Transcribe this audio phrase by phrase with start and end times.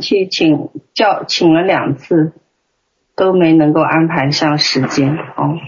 [0.00, 2.32] 去请教请了两次，
[3.16, 5.58] 都没能够安排上时间哦。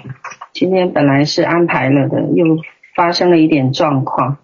[0.52, 2.58] 今天本来是安排了的，又
[2.95, 4.38] 发生了一点状况，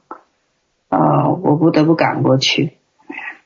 [0.89, 2.73] 啊、呃，我不得不赶过去。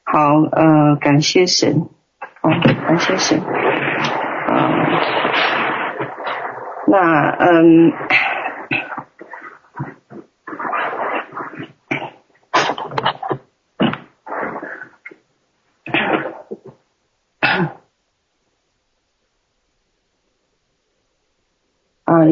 [0.02, 1.88] 好，呃，感谢神，
[2.43, 2.51] 哦，
[2.87, 3.47] 感谢神，啊、
[4.49, 4.87] 呃，
[6.87, 7.93] 那嗯。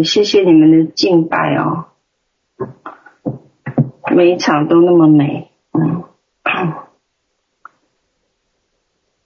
[0.01, 1.87] 谢谢你们的敬拜哦，
[4.15, 6.05] 每一场都那么美，嗯，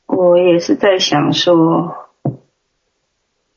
[0.06, 2.08] 我也是在想说，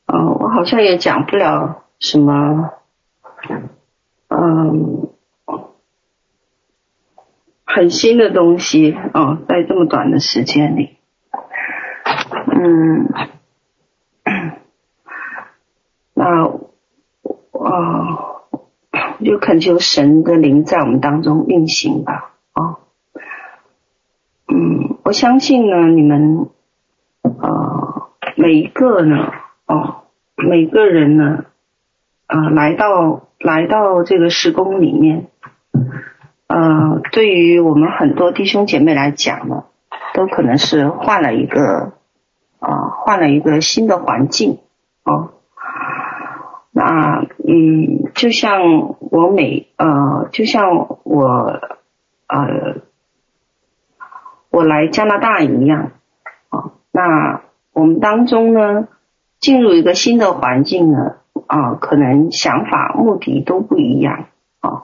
[0.05, 2.71] 嗯，我好像也讲不了什么，
[4.27, 5.09] 嗯，
[7.65, 10.97] 很新的东西哦，在这么短的时间里，
[12.51, 13.09] 嗯，
[16.13, 16.58] 那。
[17.69, 18.41] 哦，
[19.23, 22.33] 就恳求神的灵在我们当中运行吧。
[22.55, 22.79] 哦，
[24.47, 26.49] 嗯，我相信呢，你们，
[27.21, 29.31] 呃，每一个呢，
[29.67, 31.45] 哦，每个人呢，
[32.25, 35.27] 呃，来到来到这个时空里面，
[36.47, 39.65] 呃，对于我们很多弟兄姐妹来讲呢，
[40.15, 41.93] 都可能是换了一个，
[42.57, 44.57] 啊、换了一个新的环境，
[45.03, 45.33] 哦。
[46.71, 51.59] 那嗯，就像我每呃，就像我
[52.27, 52.75] 呃，
[54.51, 55.91] 我来加拿大一样
[56.49, 56.71] 啊。
[56.91, 57.41] 那
[57.73, 58.87] 我们当中呢，
[59.39, 61.15] 进入一个新的环境呢，
[61.47, 64.25] 啊，可能想法、目的都不一样
[64.59, 64.83] 啊。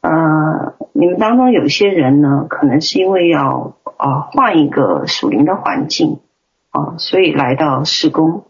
[0.00, 6.18] 呃，你们当中有些人呢，可能是因为要啊换一个属灵的环境
[6.70, 8.44] 啊，所以来到事工。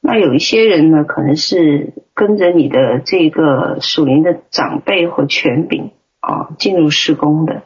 [0.00, 5.90] 那有一些人呢，可能是跟着你的这个属灵的长辈或权柄
[6.20, 7.62] 啊进入施工的。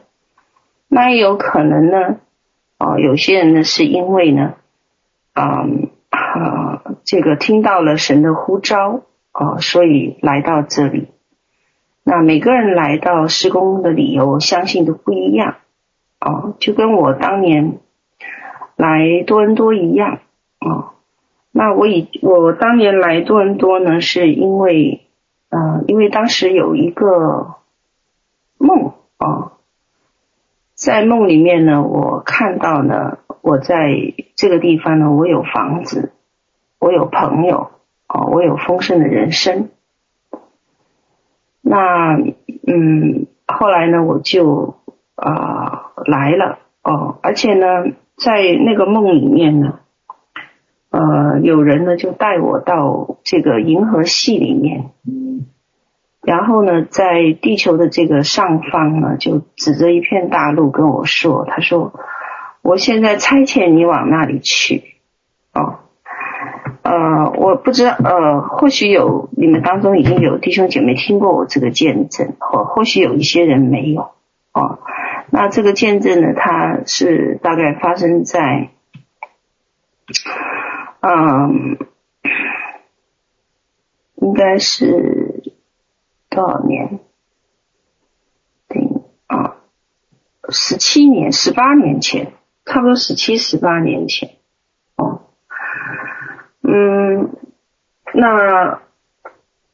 [0.87, 2.17] 那也有可能呢，
[2.77, 4.55] 啊，有些人呢是因为呢，
[5.33, 5.65] 啊
[6.09, 11.07] 啊这个听到了神的呼召啊，所以来到这里。
[12.03, 15.57] 那每个人来到施工的理由，相信都不一样
[16.19, 17.77] 啊，就跟我当年
[18.75, 20.19] 来多伦多一样
[20.59, 20.92] 啊。
[21.55, 25.05] 那我以我当年来多伦多呢，是因为，
[25.49, 27.57] 呃，因为当时有一个
[28.57, 29.51] 梦啊、哦，
[30.73, 33.93] 在梦里面呢，我看到呢，我在
[34.35, 36.11] 这个地方呢，我有房子，
[36.79, 37.69] 我有朋友，
[38.07, 39.69] 哦，我有丰盛的人生。
[41.61, 42.17] 那
[42.65, 44.77] 嗯，后来呢，我就
[45.13, 47.67] 啊、呃、来了哦，而且呢，
[48.17, 49.81] 在那个梦里面呢。
[50.93, 54.91] 呃，有人呢就带我到这个银河系里面，
[56.21, 61.93] 然后呢，在地球的这个上方呢，就指着一片大陆跟我说：“他说，
[62.61, 64.83] 我现在差遣你往那里去。”
[65.55, 65.79] 哦，
[66.83, 74.11] 呃，我不知道，呃，或许有你们当中已经有弟兄姐妹听过我这个见证，或或许有一些人没有。
[74.53, 74.77] 哦，
[75.31, 78.69] 那这个见证呢，它是大概发生在。
[81.05, 81.77] 嗯，
[84.15, 85.43] 应该是
[86.29, 87.01] 多少年？
[88.69, 88.87] 对
[89.27, 89.57] 啊，
[90.47, 92.31] 十七年、十八年前，
[92.63, 94.37] 差不多十七、十八年前。
[94.95, 95.23] 哦，
[96.61, 97.35] 嗯，
[98.13, 98.79] 那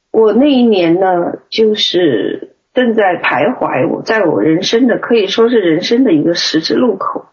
[0.10, 7.28] 我那一年呢，就是正在徘徊，我在我人生的可以说是人生的一个十字路口，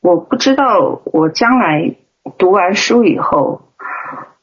[0.00, 1.98] 我不知道我将来。
[2.38, 3.62] 读完书以后，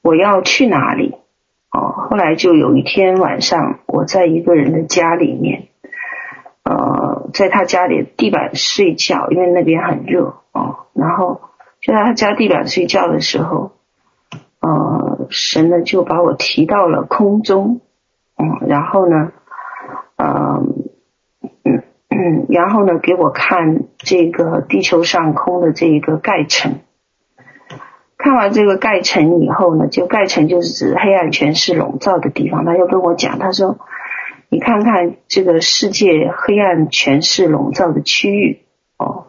[0.02, 1.16] 我要去哪里？
[1.72, 5.68] 哦，后来就有一天晚上，我在一个人的家里面，
[6.64, 10.88] 呃，在他家里地板睡觉，因为那边很热哦。
[10.94, 11.42] 然后
[11.80, 13.72] 就在他家地板睡觉的时候，
[14.62, 17.82] 呃，神呢就把我提到了空中，
[18.36, 19.32] 嗯，然后呢，
[20.18, 20.64] 呃，
[21.64, 26.80] 嗯嗯，然后呢给我看这个地球上空的这一个盖层。
[28.20, 32.66] 看完这个盖层以后呢，就盖层就是指黑暗权势笼罩的地方。
[32.66, 33.78] 他又跟我讲，他说
[34.52, 38.66] ：“你看看这个世界黑暗权势笼罩的区域
[38.98, 39.28] 哦。”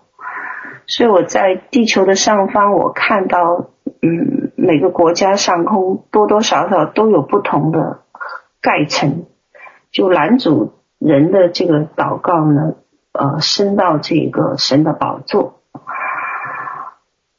[0.89, 3.71] 所以我在地球的上方，我看到，
[4.03, 8.01] 嗯，每个国家上空多多少少都有不同的
[8.61, 9.27] 盖层，
[9.93, 12.75] 就男主人的这个祷告呢，
[13.13, 15.61] 呃，升到这个神的宝座。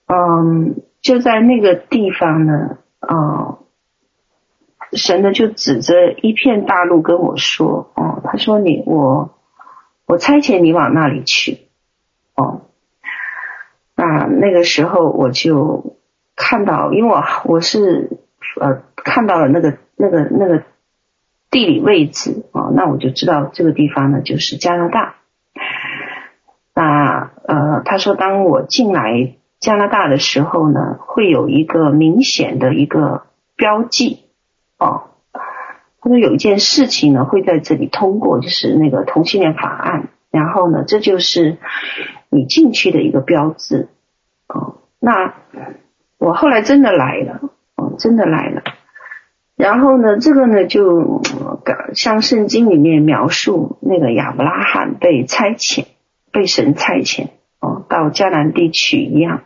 [0.08, 3.58] 嗯，就在那个地方呢，啊，
[4.94, 9.34] 神呢就指着一片大陆跟我说，哦，他说你我
[10.06, 11.68] 我差遣你往那里去，
[12.36, 12.62] 哦，
[13.96, 15.98] 那那个时候我就
[16.36, 18.20] 看到，因为我我是
[18.60, 20.62] 呃看到了那个那个那个
[21.50, 25.16] 地理位置啊，那我就知道这个地方呢就是加拿大。
[26.76, 29.34] 那呃，他说当我进来。
[29.62, 34.26] 加拿大的时候呢，会有一个明显的一个标记
[34.80, 35.04] 哦。
[36.02, 40.10] 他说有一件事情呢会在这里通过，就是那个同性恋法案。
[40.32, 41.58] 然后呢，这就是
[42.30, 43.90] 你进去的一个标志
[44.48, 44.78] 哦。
[45.00, 45.36] 那
[46.18, 47.42] 我后来真的来了
[47.76, 48.64] 哦，真的来了。
[49.56, 51.22] 然后呢，这个呢就
[51.94, 55.86] 像圣经里面描述那个亚伯拉罕被差遣，
[56.32, 57.28] 被神差遣
[57.60, 59.44] 哦，到迦南地区一样。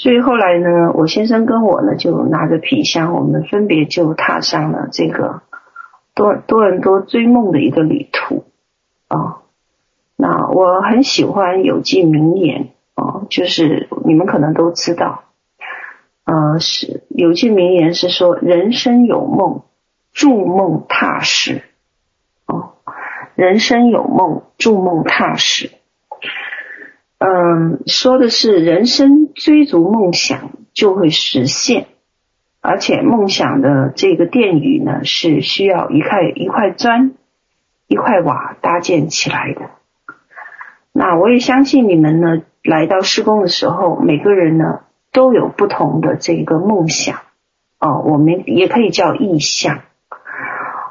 [0.00, 5.42] 所以后来呢，我先生跟我呢就拿着皮箱，我们分别就踏上了这个
[6.14, 8.46] 多多伦多追梦的一个旅途
[9.08, 9.42] 啊。
[10.16, 15.24] 那我很喜欢有句名言啊，就是你们可能都知道，
[16.24, 19.64] 呃，是有句名言是说：人生有梦，
[20.14, 21.60] 筑梦踏实。
[22.46, 22.72] 哦，
[23.34, 25.70] 人生有梦，筑梦踏实。
[27.22, 31.88] 嗯，说的是人生追逐梦想就会实现，
[32.62, 37.12] 而且梦想的这个殿宇呢，是需要一块一块砖、
[37.88, 39.68] 一块瓦搭建起来的。
[40.92, 44.80] 那我也相信你们呢，来到施工的时候，每个人呢
[45.12, 47.18] 都有不同的这个梦想
[47.80, 49.80] 哦，我们也可以叫意象，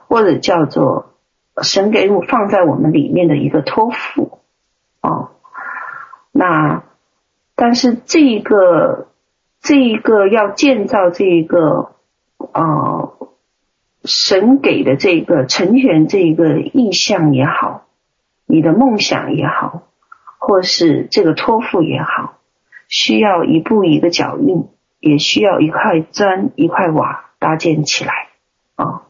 [0.07, 1.15] 或者叫做
[1.63, 4.37] 神给我放在我们里面的一个托付
[5.01, 5.31] 哦。
[6.31, 6.83] 那，
[7.55, 9.07] 但是这一个，
[9.61, 11.95] 这一个要建造这一个，
[12.37, 13.13] 呃，
[14.05, 17.87] 神给的这个成全这一个意向也好，
[18.45, 19.83] 你的梦想也好，
[20.37, 22.37] 或是这个托付也好，
[22.87, 28.29] 需要一步一个脚印，也需要一块砖一块瓦搭建起来
[28.75, 29.01] 啊、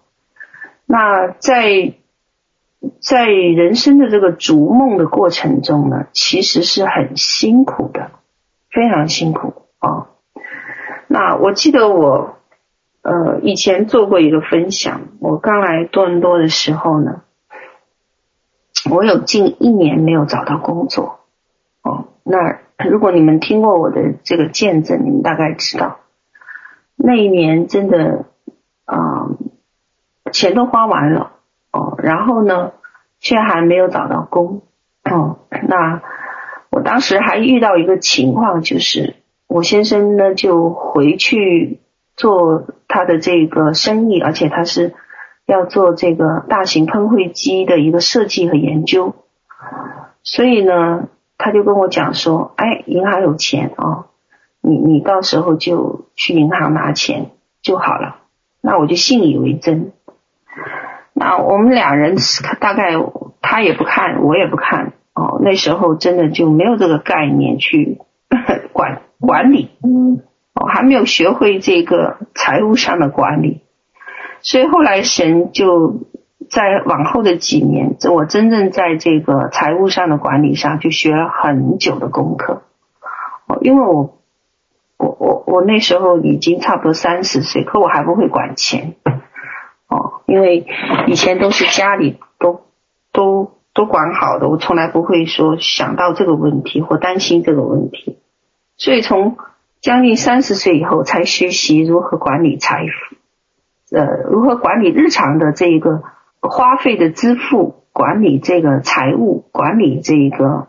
[0.86, 1.94] 那在。
[3.02, 8.12] 在人生的这个逐梦的过程中呢，其实是很辛苦的，
[8.70, 10.08] 非常辛苦啊、
[11.08, 12.38] 那我记得我
[13.02, 17.22] 呃以前做过一个分享，我刚来多伦多的时候呢，
[18.90, 21.20] 我有近一年没有找到工作
[21.82, 22.06] 哦。
[22.24, 22.60] 那
[22.90, 26.00] 如果你们听过我的这个见证，你们大概知道，
[26.96, 28.26] 那一年真的
[28.86, 29.30] 啊、
[30.32, 31.32] 钱都花完了。
[31.72, 32.72] 哦，然后呢，
[33.20, 34.62] 却还没有找到工。
[35.04, 36.02] 哦，那
[36.70, 39.16] 我当时还遇到一个情况，就是
[39.48, 41.80] 我先生呢就回去
[42.16, 44.94] 做他的这个生意，而且他是
[45.46, 49.16] 要做这个大型喷绘机的一个设计和研究。
[50.24, 51.08] 所以呢，
[51.38, 54.06] 他就跟我讲说：“哎，银行有钱哦，
[54.62, 57.32] 你你到时候就去银行拿钱
[57.62, 58.18] 就好了。”
[58.62, 59.94] 那我就信以为真。
[61.20, 62.16] 那我们两人
[62.62, 62.94] 大概
[63.42, 65.38] 他也不看，我也不看哦。
[65.44, 67.98] 那时候真的就没有这个概念去
[68.72, 70.22] 管管理，嗯，
[70.54, 73.62] 哦，还没有学会这个财务上的管理。
[74.42, 76.08] 所以后来神就
[76.50, 82.62] 在往后的几年，我真正在这个财务上的管理上就学了很久的功课。
[83.48, 84.18] 哦，因为我
[84.96, 88.96] 我我我那时候已经差不多三十岁，可我还不会管钱。
[89.90, 90.68] 哦，因为
[91.08, 92.62] 以前都是家里都
[93.12, 98.20] 都都管好的，我从来不会说想到这个问题或担心这个问题，
[98.78, 99.38] 所以从
[99.82, 106.04] 将近三十岁以后才学习如何管理财富，呃，如何管理日常的这一个
[106.40, 110.68] 花费的支付，管理这个财务，管理这一个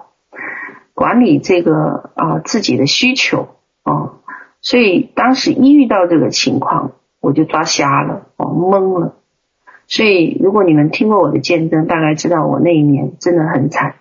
[0.94, 4.14] 管理这个啊、自己的需求啊、哦，
[4.62, 6.92] 所以当时一遇到这个情况。
[7.20, 9.16] 我就抓瞎了，我懵了。
[9.86, 13.96] 所以，如果你们听过我的见证，大概知道我那一年真的很惨。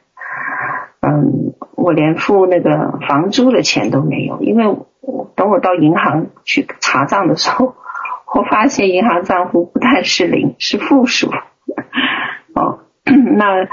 [1.02, 4.68] 嗯，我连付那个房租的钱都没有，因为
[5.02, 7.76] 我等我到银行去查账的时候，
[8.36, 11.32] 我发现银行账户不但是零，是负数。
[12.54, 13.68] 哦， 那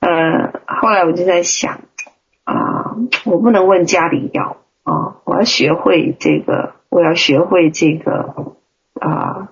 [0.00, 1.80] 呃，后来我就在想
[2.44, 6.74] 啊，我不能问家里要啊，我要学会这个。
[6.92, 8.54] 我要学会这个
[9.00, 9.48] 啊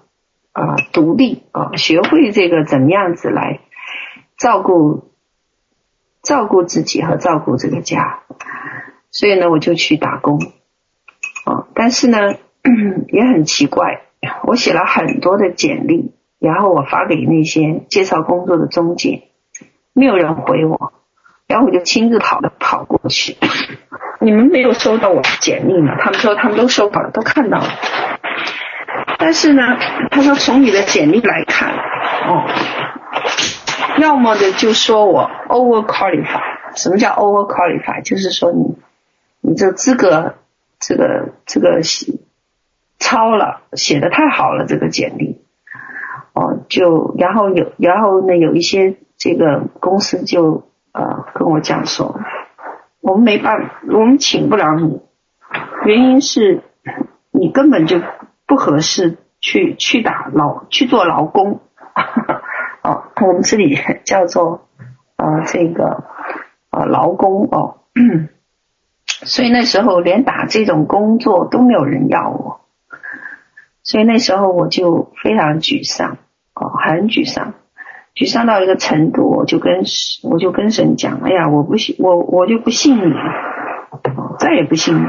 [0.52, 3.60] 啊独立啊，学会这个怎么样子来
[4.36, 5.10] 照顾
[6.22, 8.24] 照顾自己和照顾这个家。
[9.10, 10.38] 所以呢，我就去打工。
[11.46, 12.18] 啊，但是呢，
[13.08, 14.02] 也很奇怪，
[14.44, 19.30] 我写了很多的简历，然后我发给那些介绍工作的中介，
[19.94, 20.92] 没有人回我，
[21.46, 23.38] 然后我就亲自跑的跑过去。
[24.22, 25.96] 你们没有收到我的简历吗？
[25.98, 27.68] 他们说他们都收到了，都看到了。
[29.18, 29.62] 但是呢，
[30.10, 32.46] 他说从你的简历来看，哦，
[33.98, 36.76] 要么的就说我 over qualified。
[36.76, 38.02] 什么叫 over qualified？
[38.02, 38.76] 就是说你
[39.40, 40.34] 你这资格
[40.78, 41.80] 这个这个
[42.98, 45.40] 超了，写的太好了，这个简历。
[46.34, 52.20] 哦，就然后有然后呢，有一些这个公司就呃跟我讲说。
[53.00, 55.00] 我们没办法，我们请不了你，
[55.84, 56.62] 原因是
[57.30, 58.00] 你根本就
[58.46, 61.60] 不合适去去打劳去做劳工，
[62.82, 64.68] 哦，我们这里叫做
[65.16, 66.04] 呃这个
[66.70, 67.80] 呃劳工哦，
[69.06, 72.60] 所以那时候连打这种工作都没有人要我，
[73.82, 76.18] 所以那时候我就非常沮丧
[76.54, 77.54] 哦，很沮丧。
[78.20, 79.82] 沮丧到一个程度，我就跟
[80.24, 83.14] 我就跟神讲：“哎呀，我不信，我我就不信你，
[84.38, 85.06] 再也不信你。”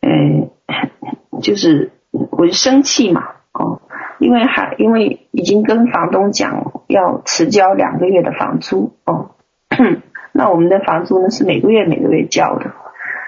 [0.00, 0.50] 嗯，
[1.42, 1.90] 就是
[2.30, 3.80] 我就生气嘛，哦，
[4.20, 9.30] 因为还因为已经跟房东讲要迟交两个月的房租，哦，
[10.30, 12.70] 那我们的房租呢是每个月每个月交的，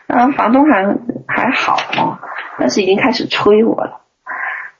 [0.06, 0.96] 那房东还
[1.26, 2.18] 还好哦，
[2.56, 3.99] 但是已经开始催我了。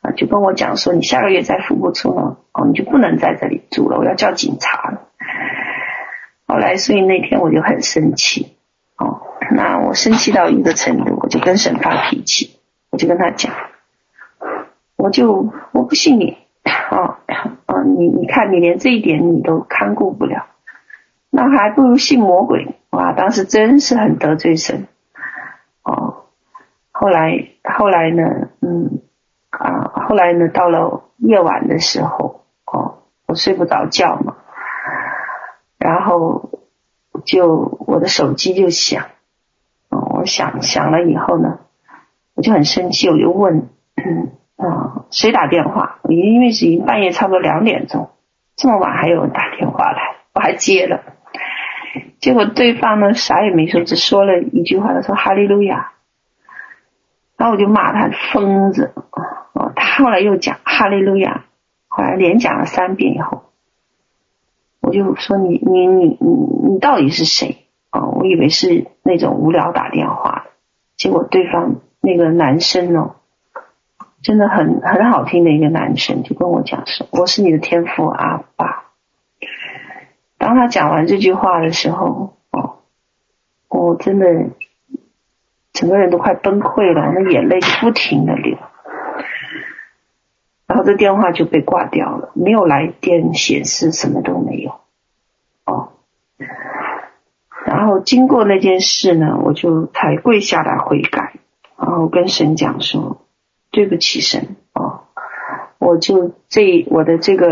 [0.01, 5.09] 啊，就跟我讲说，你下个月再付不出呢，哦，你就不能在这里住了，我要叫警察了。
[6.47, 8.57] 后来，所以那天我就很生气，
[8.97, 12.59] 哦，那我生气到一个程度，我就跟神发脾气，
[12.91, 13.53] 我就跟他讲，
[14.97, 16.39] 我就我不信你，
[16.91, 17.17] 哦，
[17.67, 20.47] 哦，你你看你连这一点你都看顾不了，
[21.29, 24.87] 那还不如信魔鬼，哇，当时真是很得罪神，
[25.83, 26.25] 哦，
[26.91, 29.03] 后来后来呢，嗯。
[29.51, 34.37] 啊，后来呢，到了夜晚的时候，哦，我睡不着觉嘛，
[35.79, 36.51] 然后
[37.25, 39.07] 就我的手机就响，
[39.89, 41.59] 哦，我想想了以后呢，
[42.35, 45.99] 我就很生气，我就问，嗯，啊，谁打电话？
[46.05, 48.11] 因为是已经半夜差不多两点钟，
[48.57, 51.03] 这么晚还有人打电话来，我还接了，
[52.21, 55.93] 结果对方呢啥也没说，只说了一句话，他说哈利路亚，
[57.41, 58.93] 然后我就骂他疯子。
[59.55, 61.47] 哦，他后来又讲哈利路亚，
[61.89, 63.45] 后来连讲了三遍以后，
[64.83, 67.65] 我就说你你你你你到底是谁？
[67.93, 70.51] 哦，我以为是那种无聊打电话的，
[70.97, 73.17] 结果对方那个男生哦，
[74.23, 78.85] 真的很很好听的一个男生，就跟我讲说我是你的天父阿爸。
[80.37, 82.81] 当他讲完这句话的时候，哦，
[83.69, 84.27] 我真的
[85.81, 88.59] 整个人都快崩溃了，那眼泪就不停的流。
[90.67, 94.73] 然后这电话就被挂掉了，没有来电显示，什么都没有。
[95.65, 95.93] 哦，
[97.65, 101.33] 然后经过那件事呢，我就才跪下来悔改，
[101.79, 103.23] 然后跟神讲说
[103.73, 105.05] ：“对不起，神，哦，
[105.79, 107.47] 我就这我的这个，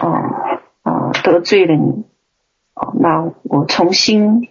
[0.00, 2.04] 哦，啊，得罪了你，
[2.74, 4.48] 哦，那我重新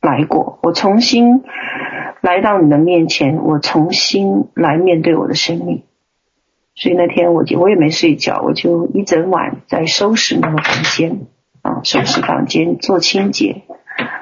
[0.00, 1.44] 来过，我重新
[2.24, 5.84] 来到你的面前，我重新来面对我的生命。”
[6.74, 11.26] 所以那天我就我也没睡觉，我就一整晚在收拾那个房间
[11.62, 13.62] 啊，收拾房间做清洁。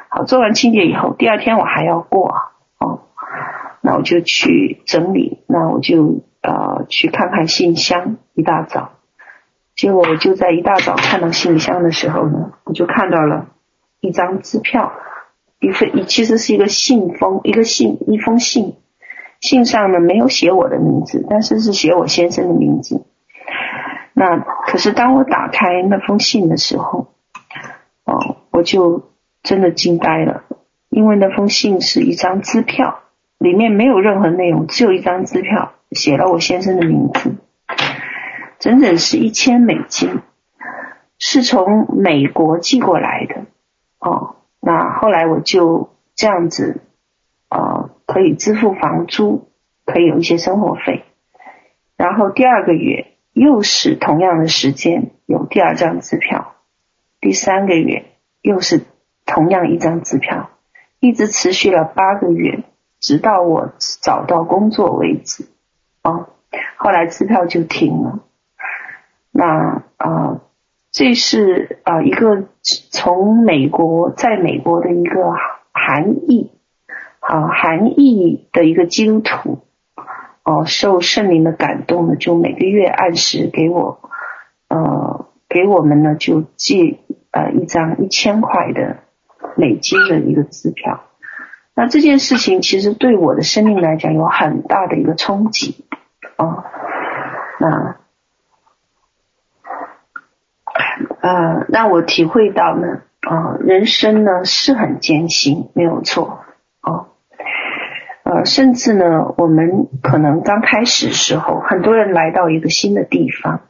[0.08, 2.28] 好，做完清洁以后，第二天我还要过
[2.78, 3.04] 哦，
[3.80, 8.16] 那我就去整理，那我就呃去看看信箱。
[8.34, 8.92] 一大早，
[9.76, 13.46] 结果我就在一大早看到信箱的时候呢，我就看到了
[14.00, 14.92] 一张支票，
[15.62, 18.74] 一份其实是一个信封，一个信一封信。
[19.40, 23.04] 信上呢没有写我的名字，但是是写我先生的名字。
[24.12, 27.08] 那可是当我打开那封信的时候，
[28.04, 29.10] 哦，我就
[29.42, 30.44] 真的惊呆了，
[30.90, 33.00] 因为那封信是一张支票，
[33.38, 37.34] 里面没有任何内容，只有一张支票，写了我先生的名字，
[38.60, 40.20] 整整是一千美金，
[41.18, 43.46] 是从美国寄过来的。
[43.98, 46.80] 哦，那后来我就这样子，
[47.50, 47.90] 呃。
[48.04, 49.48] 可以支付房租，
[49.86, 51.04] 可以有一些生活费，
[51.96, 56.56] 然后第二个月又是同样的时间有第二张支票，
[57.22, 58.04] 第三个月
[58.42, 58.82] 又是
[59.24, 60.50] 同样一张支票，
[61.00, 62.64] 一直持续了八个月，
[63.00, 65.46] 直到我找到工作为止。
[66.02, 66.28] 哦，
[66.76, 68.18] 后来支票就停了。
[69.30, 70.40] 那啊、
[70.92, 75.32] 这是啊、一个从美国在美国的一个
[75.72, 76.52] 含义。
[77.24, 79.60] 啊含义的一个基督徒，
[80.42, 84.10] 哦，受圣灵的感动呢，就每个月按时给我，
[84.68, 86.98] 呃，给我们呢就寄
[87.30, 88.96] 呃一张一千块的
[89.56, 91.04] 美金的一个支票。
[91.76, 95.84] 那这件事情其实对我的生命来讲有很大的一个冲击
[96.34, 96.64] 啊，
[97.60, 97.98] 那
[101.22, 106.40] 呃让我体会到呢，啊人生呢是很艰辛，没有错
[106.80, 107.08] 啊，
[108.24, 113.60] 呃甚至呢我们可能刚开始时候，很多人来到一个新的地方，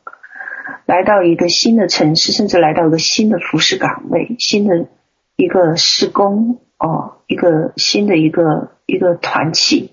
[0.87, 4.87] 来到一个新的城市，甚至来到一个新的服饰岗位，新的
[5.37, 6.59] 一个施工。
[6.83, 9.93] 哦，一个新的一个一个团体，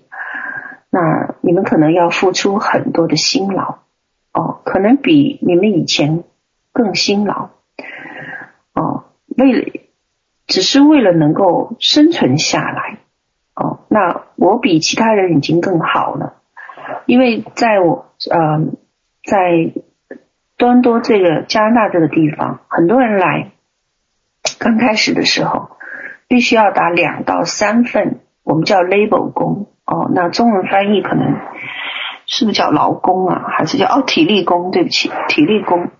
[0.90, 3.78] 那你们可能要付出很多的辛劳，
[4.32, 6.24] 哦，可能比你们以前
[6.72, 7.50] 更辛劳，
[8.74, 9.04] 哦，
[9.36, 9.72] 为了
[10.46, 12.98] 只是为了能够生存下来，
[13.54, 16.34] 哦，那我比其他人已经更好了，
[17.06, 18.60] 因为在我呃
[19.24, 19.72] 在
[20.56, 23.52] 多伦多这个加拿大这个地方，很多人来，
[24.58, 25.70] 刚开始的时候。
[26.32, 30.08] 必须要打两到三份，我们叫 label 工哦。
[30.14, 31.40] 那中文翻译可能
[32.24, 33.46] 是不是叫劳工啊？
[33.48, 34.70] 还是叫哦体力工？
[34.70, 35.90] 对不起，体力工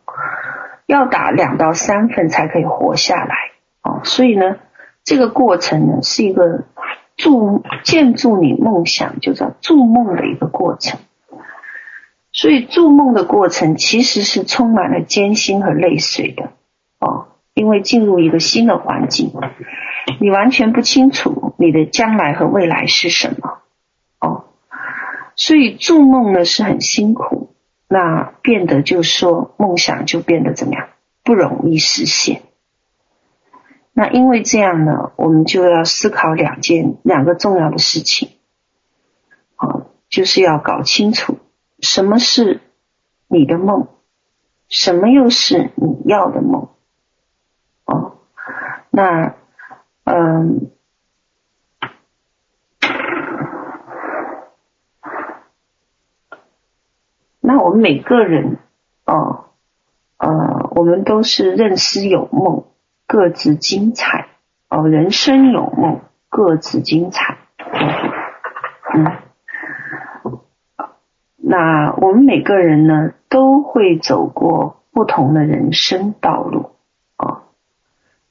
[0.90, 3.36] 要打两到三份才可以活下来
[3.82, 4.00] 哦。
[4.02, 4.56] 所以呢，
[5.04, 6.64] 这个过程呢是一个
[7.16, 10.98] 筑建筑你梦想，就叫筑梦的一个过程。
[12.32, 16.50] 所以筑梦的过程其实是充满了艰辛和泪水的
[16.98, 19.32] 哦，因为进入一个新的环境。
[20.20, 23.58] 你完全不清楚你的将来和未来是什么
[24.20, 24.44] 哦，
[25.36, 27.39] 所以筑梦呢是很辛苦，
[27.92, 30.90] 那变得就说梦想就变得怎么样，
[31.24, 32.42] 不容易实现。
[33.92, 38.30] 那因为这样呢，我们就要思考两件两个重要的事情，
[39.56, 41.38] 啊，就是要搞清楚
[41.80, 42.60] 什么是
[43.26, 43.88] 你的梦，
[44.68, 46.68] 什么又是你要的梦，
[47.86, 48.18] 哦，
[48.90, 49.34] 那。
[50.02, 50.72] 嗯，
[57.50, 58.58] 那我们每个人，
[59.06, 59.46] 哦，
[60.18, 62.62] 呃，我们都是认识有梦，
[63.08, 64.28] 各自精彩，
[64.68, 67.38] 哦，人生有梦，各自精彩，
[68.94, 69.16] 嗯，
[71.38, 76.70] 那我们每个人呢，都会走过不同的人生道路
[77.16, 77.42] 啊。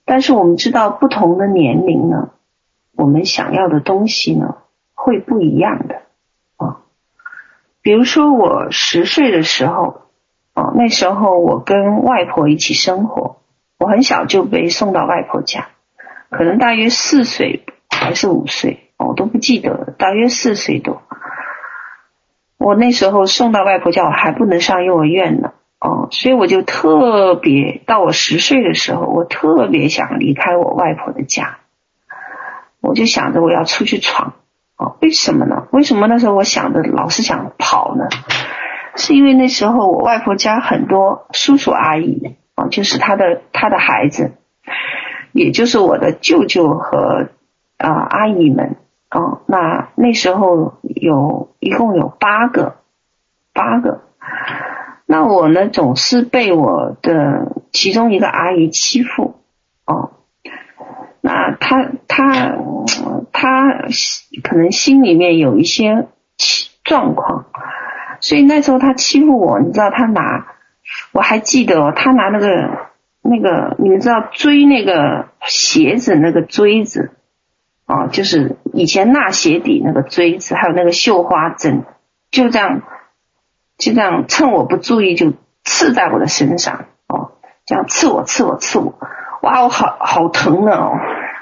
[0.06, 2.30] 但是我们知道，不同的年龄呢，
[2.96, 4.56] 我们想要的东西呢，
[4.94, 6.04] 会不一样的。
[7.82, 10.02] 比如说，我十岁的时候，
[10.54, 13.38] 啊，那时候我跟外婆一起生活，
[13.78, 15.70] 我很小就被送到外婆家，
[16.30, 21.02] 可能大约四岁还是五岁，我都不记得了，大约四岁多。
[22.58, 25.54] 我那时候送到外婆家，我还不能上幼儿园呢。
[25.80, 31.60] 哦，所以我就特别到我十岁的时候，我特别想离开我外婆的家，
[32.82, 34.34] 我就想着我要出去闯。
[34.80, 35.68] 哦，为什么呢？
[35.72, 38.08] 为什么那时候我想着老是想跑呢？
[38.96, 44.32] 是因为那时候我外婆家很多叔叔阿姨，啊，就是他的他的孩子，
[45.34, 47.28] 也就是我的舅舅和
[47.78, 48.78] 啊、阿姨们。
[49.12, 52.76] 哦，那那时候有一共有八个，
[53.54, 54.02] 八个。
[55.06, 59.42] 那我呢，总是被我的其中一个阿姨欺负
[59.86, 60.12] 哦。
[61.22, 62.56] 那他他
[63.32, 63.72] 他
[64.44, 66.08] 可能心里面有一些
[66.84, 67.46] 状况，
[68.20, 70.48] 所以那时候他欺负我，你知道他拿，
[71.12, 72.90] 我还记得哦，他拿那个
[73.22, 77.12] 那个，你们知道锥那个鞋子那个锥子
[77.86, 81.84] 哦，就是以前纳鞋底那个锥子，还有那个绣花针，
[82.32, 82.82] 就这样。
[83.78, 85.32] 就这样，趁我不注意就
[85.64, 87.32] 刺在我的身上，哦，
[87.66, 88.94] 这样刺我，刺我，刺我，
[89.42, 90.92] 哇，我好好疼的哦，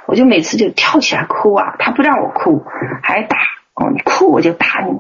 [0.06, 2.64] 我就每次就跳起来哭啊，他不让我哭，
[3.02, 3.38] 还打，
[3.74, 5.00] 哦，你哭我就打你，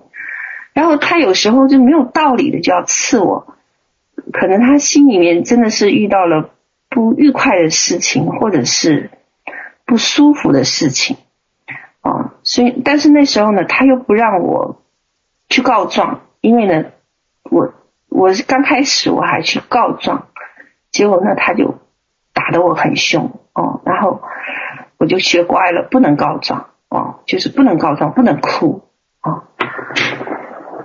[0.73, 3.55] 然后他有时候就没有道理的就要刺我，
[4.33, 6.49] 可能他心里面真的是遇到了
[6.89, 9.11] 不愉快的事情，或者是
[9.85, 11.17] 不舒服的事情，
[12.01, 14.81] 哦，所以但是那时候呢，他又不让我
[15.49, 16.85] 去告状，因为呢。
[17.49, 17.73] 我
[18.09, 20.27] 我刚开始我还去告状，
[20.91, 21.79] 结果呢他就
[22.47, 24.21] 打得我很凶哦，然后
[24.97, 28.83] 我就学乖了，不能告状哦，就是不能告状，不能哭
[29.21, 29.43] 哦，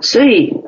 [0.01, 0.61] 所以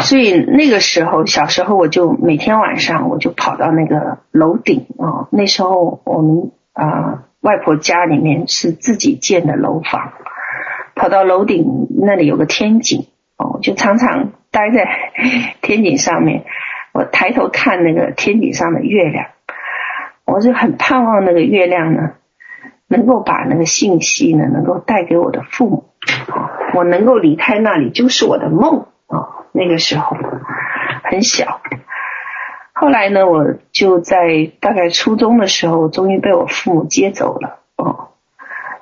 [0.00, 10.14] 所以那个时候小时候我就每天晚上我就跑到那个楼顶哦，那时候我们啊、外婆家里面是自己建的楼房，
[10.94, 14.88] 跑到楼顶那里有个天井哦，就常常待在
[15.60, 16.46] 天井上面。
[16.94, 19.26] 我抬头看那个天顶上的月亮，
[20.24, 22.12] 我就很盼望那个月亮呢，
[22.86, 25.84] 能够把那个信息呢，能够带给我的父母。
[26.72, 29.46] 我能够离开那里就是我的梦啊！
[29.50, 30.16] 那个时候
[31.02, 31.60] 很小。
[32.72, 37.58] 后来呢，我就在大概初中的时候，终于被我父母接走了。
[37.76, 38.10] 哦，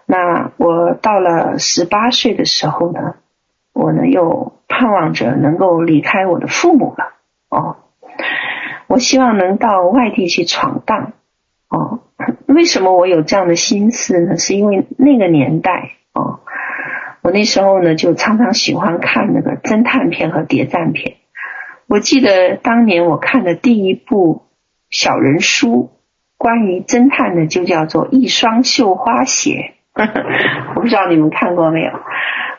[0.04, 3.14] 那我到了十八岁的时候呢，
[3.72, 7.14] 我呢又盼望着能够离开我的父母了。
[7.48, 7.76] 哦。
[8.92, 11.14] 我希望能到外地去闯荡，
[11.70, 12.00] 哦，
[12.46, 14.36] 为什么我有这样的心思呢？
[14.36, 16.40] 是因为那个年代，哦，
[17.22, 21.16] 我那时候呢就常常喜欢看那个侦探片和谍战片。
[21.86, 24.42] 我记得当年我看的第一部
[24.90, 25.88] 小人书，
[26.36, 29.72] 关于侦探的就叫做《一双绣花鞋》，
[30.76, 31.92] 我不知道你们看过没有？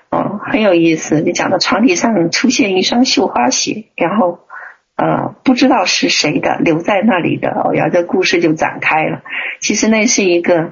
[0.09, 4.39] 哦，很有意思，就讲到床底上出现一双绣花鞋，然后。
[5.03, 9.21] 呃，不知道是谁的，留在那里的，然后这故事就展开了。
[9.59, 10.71] 其实那是一个，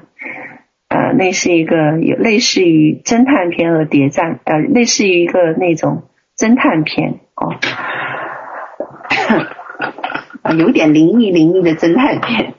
[0.88, 7.56] 呃，那是一个有类似于侦探片和谍战，呃，类似于一个那种侦探片哦，
[10.56, 12.54] 有点灵异灵异的侦探片。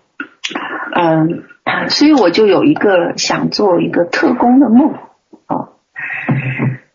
[0.96, 1.44] 嗯、
[1.90, 4.94] 所以我就有一个想做一个特工的梦，
[5.48, 5.70] 哦，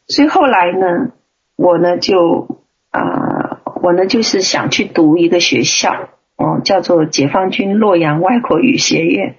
[0.06, 1.10] 所以后来呢，
[1.56, 2.60] 我呢就
[2.92, 3.37] 啊。
[3.82, 9.36] 我呢，就是想去读一个学校，哦，叫做解放军洛阳外国语学院。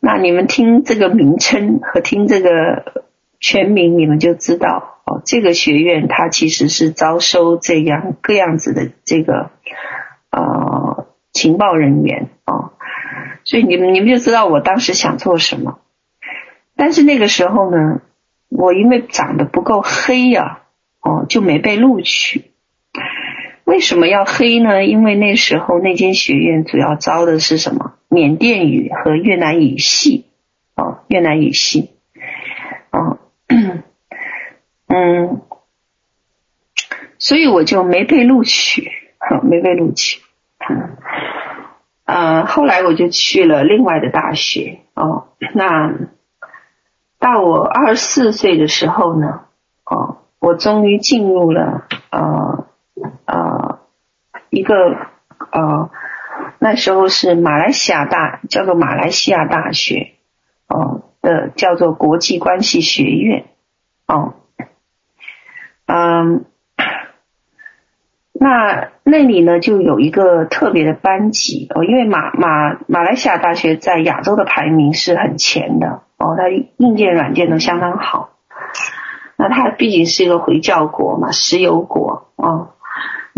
[0.00, 3.04] 那你们听这个名称和听这个
[3.40, 9.50] 全名，你们就知道，哦，这个学院它其实是招收这样各样子的这个
[10.30, 12.72] 呃情报人员，哦，
[13.44, 15.80] 所以你们你们就知道我当时想做什么。
[16.76, 18.00] 但是那个时候呢，
[18.48, 20.60] 我因为长得不够黑呀，
[21.00, 22.47] 哦，就没被录取。
[23.68, 24.86] 为什么要黑呢？
[24.86, 27.92] 因为那时候那间学院主要招的是什么？
[28.08, 30.24] 缅甸语和越南语系，
[30.74, 31.90] 哦，越南语系，
[32.90, 33.18] 哦，
[34.86, 35.42] 嗯，
[37.18, 38.90] 所以我就没被录取，
[39.42, 40.22] 没被录取，
[42.06, 45.92] 嗯，后来我就去了另外的大学，哦，那
[47.18, 49.42] 到我二十四岁的时候呢，
[49.84, 52.64] 哦，我终于进入了，呃。
[53.26, 53.80] 呃，
[54.50, 54.74] 一个
[55.50, 55.90] 呃，
[56.58, 60.12] 那时候是马来西亚大，叫做马来西亚大学，
[60.68, 63.46] 哦、呃、的叫做国际关系学院，
[64.06, 64.34] 哦，
[65.86, 66.44] 嗯，
[68.32, 78.30] 那那里呢就有一个特别的班级哦，因为马马马来西亚大学在亚洲的排名是很前的哦，它硬件软件都相当好，
[79.36, 82.74] 那它毕竟是一个回教国嘛，石油国哦。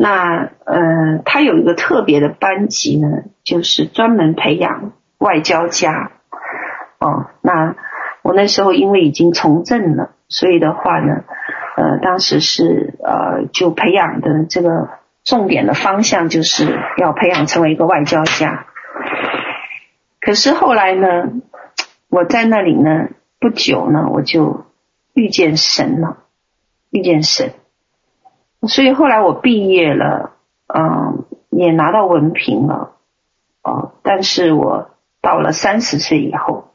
[0.02, 6.12] 那呃，他有一个特别的班级呢，就是专门培养外交家。
[6.98, 7.76] 哦，那
[8.22, 11.24] 我那时候因为已经从政了，所以的话呢，
[11.76, 14.88] 呃，当时是呃，就培养的这个
[15.22, 18.64] 重点的方向就是要培养成为一个外交家。
[20.18, 21.28] 可是后来呢，
[22.08, 23.08] 我在那里呢，
[23.38, 24.64] 不久呢，我就
[25.12, 26.16] 遇见神了，
[26.88, 27.52] 遇见神。
[28.68, 30.32] 所以后来我毕业了，
[30.66, 32.92] 嗯，也拿到文凭了，
[33.62, 34.90] 哦，但是我
[35.22, 36.68] 到了三十岁以后，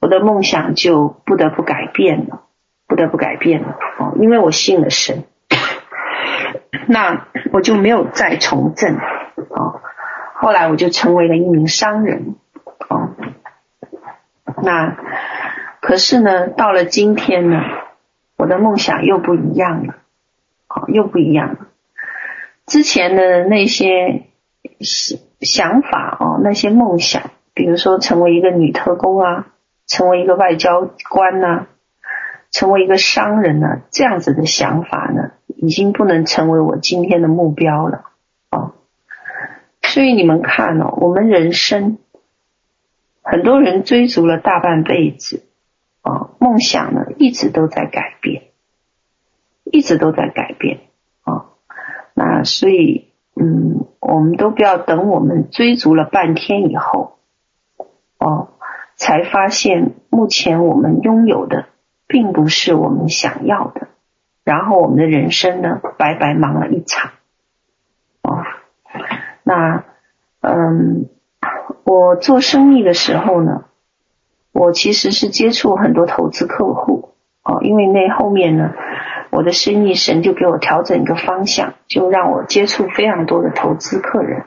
[0.00, 2.42] 我的梦想就不得不改变了，
[2.86, 5.24] 不得不改变了，哦，因为我信了神，
[6.86, 8.96] 那我就没有再从政，
[9.48, 9.80] 哦，
[10.34, 12.36] 后来我就成为了一名商人，
[12.88, 13.08] 哦，
[14.62, 14.96] 那
[15.80, 17.62] 可是呢，到了今天呢，
[18.36, 19.94] 我的梦想又不一样了。
[20.88, 21.68] 又不一样了。
[22.66, 24.24] 之前的那些
[25.40, 29.48] 想法哦，那些梦想，比如说成为一个女特工啊，
[29.86, 31.66] 成为一个外交官呐、
[32.50, 38.04] 成为一个商人呢、这样子的想法呢，已经不能成为我今天的目标了
[38.50, 38.74] 哦。
[39.82, 41.98] 所以你们看哦，我们人生
[43.22, 45.42] 很多人追逐了大半辈子
[46.02, 48.41] 哦，梦想呢一直都在改变。
[49.72, 50.80] 一直都在改变
[51.24, 51.46] 啊、
[52.14, 57.16] 那所以嗯，我们都不要等我们追逐了半天以后，
[58.18, 58.50] 哦，
[58.94, 61.66] 才发现目前我们拥有的
[62.06, 63.88] 并不是我们想要的，
[64.44, 67.12] 然后我们的人生呢，白白忙了一场，
[68.22, 68.44] 哦，
[69.42, 69.84] 那
[70.40, 71.06] 嗯，
[71.84, 73.64] 我做生意的时候呢，
[74.52, 78.74] 我其实是接触很多投资客户哦，因为那后面呢，
[79.32, 84.44] 我的生意神就给我调整一个方向，就让我接触非常多的投资客人。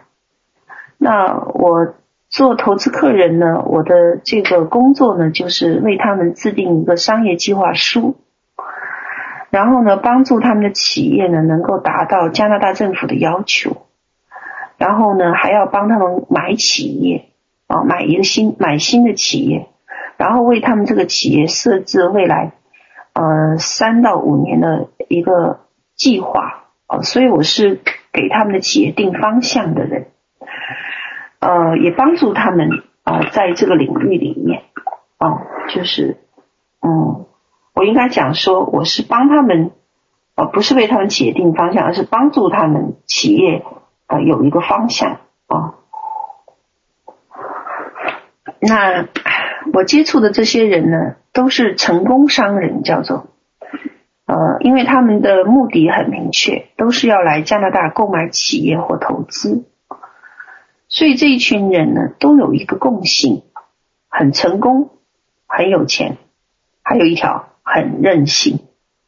[1.00, 1.96] 那我
[2.30, 8.16] 做投资客人呢，我的这个工作呢，就是为他们制定一个商业计划书。
[9.50, 13.88] 然后呢，帮助他们的企业呢，能够达到加拿大政府的要求。
[14.78, 17.30] 然后呢，还要帮他们买企业
[17.66, 19.68] 啊，买一个新买新的企业，
[20.18, 22.52] 然后为他们这个企业设置未来
[23.16, 25.62] 呃三到五年的一个
[25.96, 27.02] 计划啊。
[27.02, 27.82] 所以我是
[28.14, 30.06] 给他们的企业定方向的人，
[31.40, 32.70] 呃，也帮助他们
[33.04, 34.62] 啊，在这个领域里面
[35.18, 35.42] 啊，
[35.74, 36.18] 就是
[36.82, 37.26] 嗯。
[37.78, 39.72] 我应该讲说，我是帮他们，
[40.36, 43.66] 呃，不是为他们企业定方向，而是帮助他们企业，
[44.08, 45.76] 呃，有一个方向啊。
[48.62, 49.04] 那
[49.74, 53.28] 我接触的这些人呢，都是成功商人，叫做，
[54.26, 59.66] 呃，因为他们的目的很明确，都是要来加拿大购买企业或投资，
[60.88, 63.44] 所以这一群人呢，都有一个共性，
[64.10, 64.92] 很成功，
[65.48, 66.18] 很有钱，
[66.84, 67.50] 还有一条。
[67.68, 68.60] 很任性，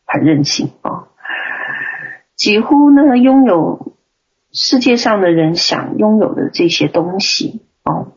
[0.03, 1.09] 很任性啊、
[2.35, 3.93] 几乎呢，拥有
[4.51, 8.13] 世界上的人想拥有的这些东西哦。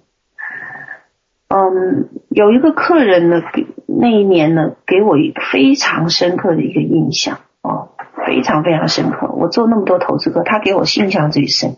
[1.53, 7.89] 嗯，有一个客人呢，给那一年呢，给我一个非常深刻的一个印象哦，
[8.25, 9.27] 非常非常深刻。
[9.33, 11.75] 我做那么多投资客，他给我印象最深。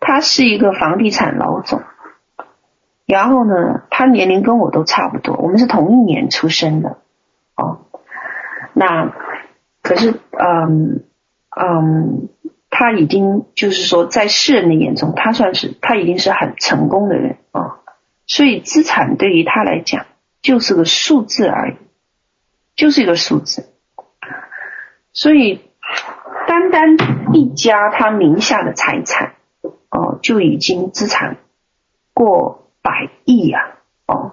[0.00, 1.82] 他是一个房地产老总，
[3.06, 6.96] 然后呢，他年龄跟我都差不多，我们是同一年出生的。
[7.54, 7.86] 哦，
[8.72, 9.12] 那
[9.82, 11.04] 可是，嗯
[11.54, 12.28] 嗯，
[12.68, 17.76] 他已经就是说，在世人的眼中，他算是他已经是很成功的人啊、哦，
[18.30, 20.06] 所以资产对于他来讲
[20.40, 21.74] 就是个数字而已，
[22.76, 23.72] 就是一个数字。
[25.12, 25.60] 所以，
[26.46, 26.96] 单单
[27.34, 29.32] 一家他名下的财产
[29.90, 31.38] 哦，就已经资产
[32.14, 33.74] 过百亿呀、
[34.06, 34.32] 啊，哦，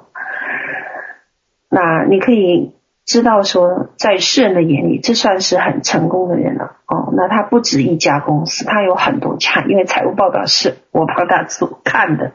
[1.69, 2.75] 那你可以。
[3.03, 7.13] 知道说，在世人的眼里，这算是很成功的人了哦。
[7.15, 12.33] 那他不止一家公司，他有很多家，因为财务报表是我帮他做看的，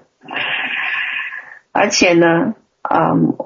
[1.72, 3.36] 而且呢，嗯，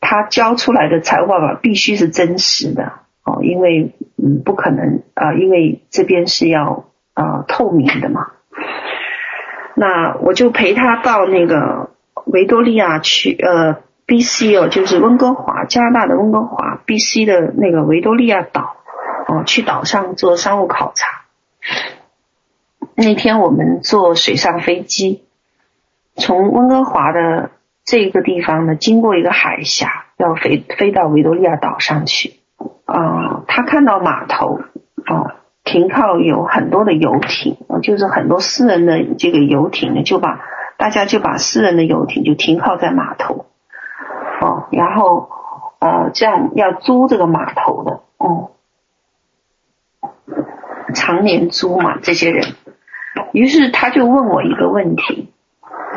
[0.00, 2.92] 他交出来的财务报表必须是真实的
[3.24, 8.32] 哦，因为嗯，不可能啊，因为这边是要啊透明的嘛。
[9.74, 11.90] 那我就陪他到那个
[12.26, 13.76] 维多利亚去，呃。
[14.10, 14.56] B.C.
[14.56, 17.26] 哦，就是温哥华，加拿大的温哥华，B.C.
[17.26, 18.74] 的那个维多利亚岛
[19.28, 21.26] 哦，去岛上做商务考察。
[22.96, 25.22] 那天我们坐水上飞机，
[26.16, 27.52] 从温哥华的
[27.84, 32.40] 这个地方呢，经过一个海峡，要飞飞到维多利亚岛上去。
[32.84, 34.60] 啊、他看到码头
[35.06, 40.40] 哦、呃，停靠有很多的游艇，就是很多私人的这个游艇呢，就把
[40.76, 43.46] 大家就把私人的游艇就停靠在码头。
[44.40, 45.28] 哦，然后
[45.78, 48.50] 呃，这样要租这个码头的，哦、
[50.94, 52.44] 常年租嘛，这些人，
[53.32, 55.32] 于是他就问我一个问题，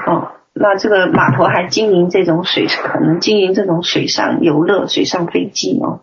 [0.05, 6.01] 哦，那这个码头还经营这种水，可能经营这种水上游乐、水上飞机哦，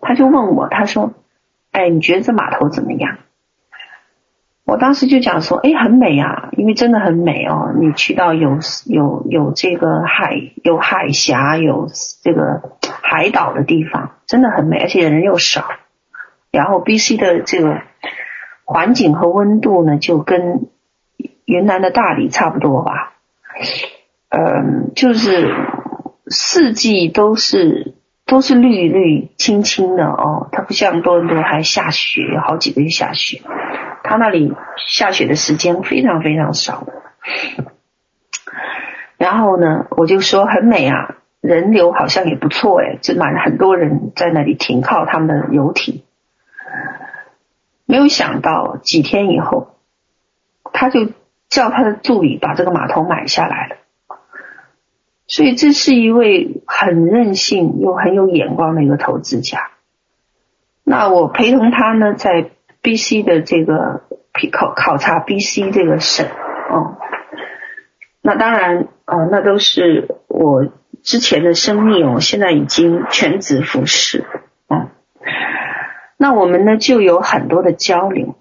[0.00, 1.12] 他就问我，他说，
[1.70, 3.18] 哎，你觉得这码头怎么样？
[4.64, 7.72] 我当时就讲说，哎，很美啊，因为真的很美哦。
[7.80, 11.88] 你去到有有有这个海，有海峡，有
[12.22, 12.62] 这个
[13.02, 15.64] 海岛的地方，真的很美，而且人又少。
[16.52, 17.80] 然后 BC 的这个
[18.64, 20.68] 环境和温度呢，就跟
[21.44, 23.14] 云南的大理差不多吧。
[24.28, 25.54] 嗯，就是
[26.28, 27.94] 四季都是
[28.26, 33.42] 都是绿绿青青的哦，它不像多伦多还下雪，有好几个月下雪。
[34.02, 36.86] 它那里下雪的时间非常非常少，
[39.18, 46.02] 然后呢，我就说很美啊，人流好像也不错哎，就满很多人在那里停靠他们的游艇。
[47.84, 49.76] 没有想到几天以后，
[50.72, 51.08] 他就
[51.50, 53.76] 叫他的助理把这个码头买下来了。
[55.26, 59.70] 所以这是一位很任性又很有眼光的一个投资家。
[60.84, 62.52] 那我陪同他呢，在。
[62.82, 63.22] B.C.
[63.22, 64.04] 的这个
[64.50, 65.70] 考考察，B.C.
[65.70, 66.26] 这个省，
[66.70, 66.96] 哦，
[68.22, 70.66] 那当然，呃，那都是我
[71.02, 74.24] 之前的生命哦，现在已经全职服侍，
[74.70, 74.88] 嗯，
[76.16, 78.34] 那我们呢就有很多的交流，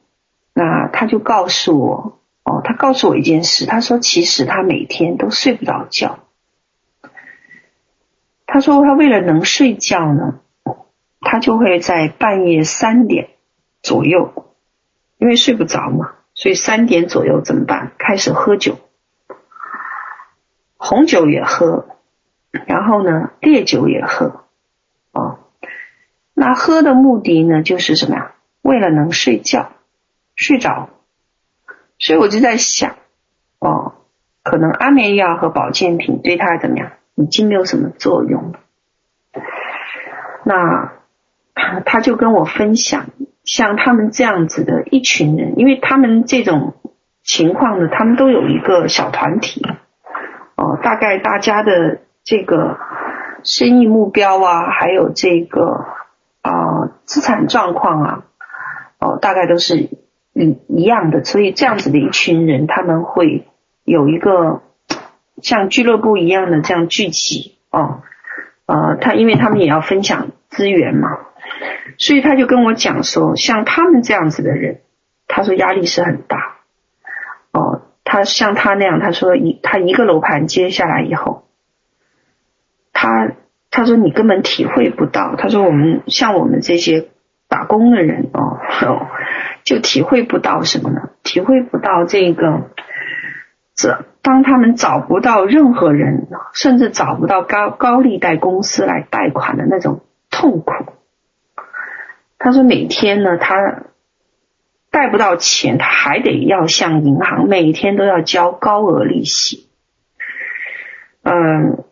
[0.53, 2.18] 那他就告诉我，
[2.49, 6.17] 哦，他告诉我一件事，他说其实他每天都睡不着觉。
[8.47, 10.39] 他说他为了能睡觉呢，
[11.21, 13.29] 他就会在半夜三点
[13.83, 14.33] 左右，
[15.19, 17.91] 因为睡不着嘛，所以三点左右怎么办？
[17.99, 18.79] 开始喝酒，
[20.75, 21.85] 红酒也喝，
[22.65, 24.45] 然后呢，烈酒也喝。
[25.11, 25.37] 哦，
[26.33, 28.33] 那喝的目的呢，就是什么呀？
[28.63, 29.71] 为了能睡觉，
[30.33, 30.89] 睡着。
[31.99, 32.95] 所以我就在想，
[33.59, 33.93] 哦，
[34.41, 38.59] 可能安眠药和保健品对他怎么样，已经没有什么作用了。
[40.45, 40.93] 那
[41.85, 43.07] 他就跟我分享，
[43.43, 46.75] 像他们这样子的一群人，因为他们这种
[47.21, 49.61] 情况呢，他们都有一个小团体，
[50.55, 52.77] 哦，大概大家的这个
[53.43, 55.85] 生意目标啊，还有这个
[56.41, 58.23] 啊资产状况啊，
[58.99, 59.89] 哦，大概都是。
[60.39, 63.45] 一一样的，所以这样子的一群人，他们会
[63.83, 64.61] 有一个
[65.41, 68.01] 像俱乐部一样的这样聚集哦，
[68.65, 71.09] 呃，他因为他们也要分享资源嘛，
[71.97, 74.79] 所以他就跟我讲说，像他们这样子的人，
[75.27, 76.55] 他说压力是很大
[77.51, 81.43] 哦，他像他那样，他说一他一个楼盘接下来以后，
[82.93, 83.33] 他
[83.71, 87.09] 他说你根本体会不到，他说我们像我们这些
[87.49, 88.57] 打工的人哦。
[88.87, 89.07] 哦
[89.69, 91.11] 就体会不到什么呢？
[91.21, 92.71] 体会不到这个，
[93.75, 100.01] 这当他们找不到任何人，甚至找不到高高利贷公司来贷款的那种
[100.31, 100.73] 痛苦。
[102.39, 103.83] 他说每天呢，他
[104.89, 109.69] 贷不到钱，他还得要向银行每天都要交高额利息。
[111.21, 111.83] 嗯，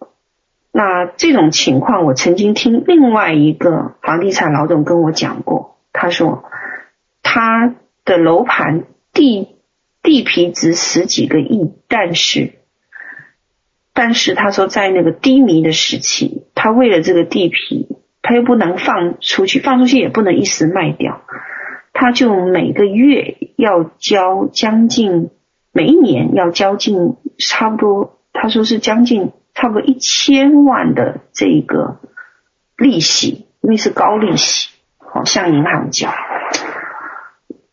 [0.72, 6.44] 那这种情况，我曾经听另外一个房地产老总跟我讲过，他说。
[7.30, 9.58] 他的楼盘地
[10.02, 12.54] 地皮值十几个亿，但是
[13.94, 17.90] 但是他说在那个低迷的时期，他为了这个地皮，
[18.22, 21.22] 他又不能放出去，放出去也不能一时卖掉，
[21.92, 25.30] 他就每个月要交将近，
[25.74, 32.00] 每一年要交近差不多，他说是将近差不多一千万的这个
[32.78, 36.10] 利息，因为是高利息，好向银行交。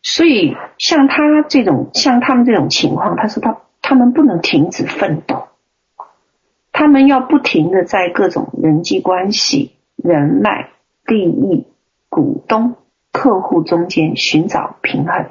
[0.07, 5.47] 所以，像他这种，像他们这种情况，他说他他们不能停止奋斗，
[6.71, 10.69] 他们要不停的在各种人际关系、人脉、
[11.05, 11.65] 利益、
[12.07, 12.75] 股东、
[13.11, 15.25] 客户中间寻找平衡，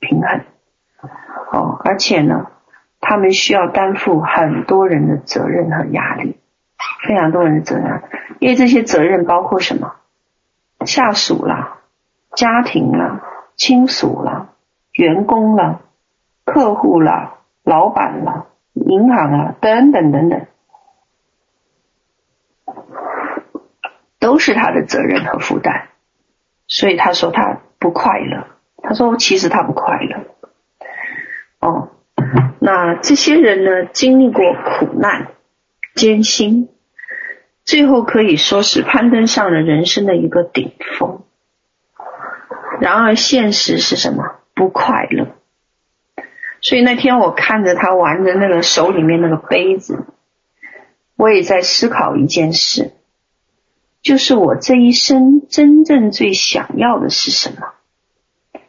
[0.00, 0.42] 平衡。
[1.50, 2.50] 哦，而且呢，
[3.00, 6.36] 他们需要担负很多人的责任和压力，
[7.08, 8.02] 非常多人的责任，
[8.38, 9.94] 因为这些责任包括什么？
[10.84, 11.78] 下属啦，
[12.34, 13.22] 家庭啦。
[13.58, 14.54] 亲属了，
[14.92, 15.82] 员工了，
[16.44, 20.46] 客户了，老板了，银行了，等等等等，
[24.20, 25.88] 都是他的责任和负担。
[26.68, 28.46] 所以他说他不快乐。
[28.80, 30.24] 他说其实他不快乐。
[31.58, 31.88] 哦，
[32.60, 35.32] 那这些人呢，经历过苦难、
[35.96, 36.68] 艰辛，
[37.64, 41.24] 最后可以说是攀登上了人生的一个顶峰。
[42.80, 44.24] 然而现实是什么？
[44.54, 45.28] 不快乐。
[46.60, 50.04] 所以那天我看着他玩着那个手里面那个杯子，
[51.16, 52.92] 我也在思考一件事，
[54.02, 58.60] 就是我这一生真正最想要的是什么？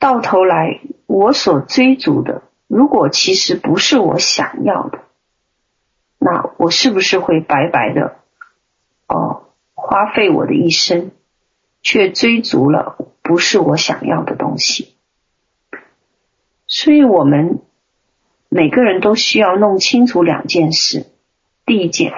[0.00, 4.98] 到头来我所追逐的，如果其实不是我想要的，
[6.18, 8.16] 那我是不是会白白的
[9.06, 11.12] 哦花费我的一生，
[11.82, 12.96] 却追逐了？
[13.28, 14.96] 不是我想要的东西，
[16.66, 17.60] 所以我们
[18.48, 21.04] 每个人都需要弄清楚两件事。
[21.66, 22.14] 第一件，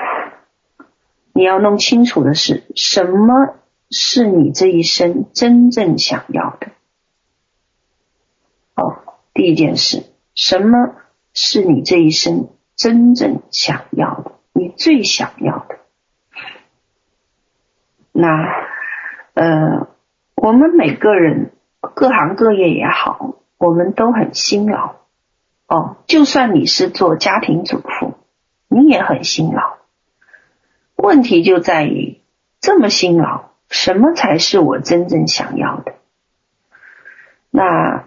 [1.33, 3.57] 你要弄清楚的是什么
[3.91, 6.69] 是你这一生真正想要的。
[8.77, 9.03] 哦，
[9.35, 10.05] 第一件事，
[10.37, 10.95] 什么
[11.35, 14.31] 是你这一生真正想要的？
[14.53, 15.81] 你最想要的？
[18.13, 18.45] 那，
[19.35, 19.89] 呃。
[20.43, 21.53] 我们每个人，
[21.95, 24.95] 各行各业也好，我们都很辛劳
[25.67, 25.99] 哦。
[26.07, 28.15] 就算你是做家庭主妇，
[28.67, 29.77] 你也很辛劳。
[30.97, 32.23] 问题就在于，
[32.59, 35.97] 这么辛劳，什么才是我真正想要的？
[37.51, 38.05] 那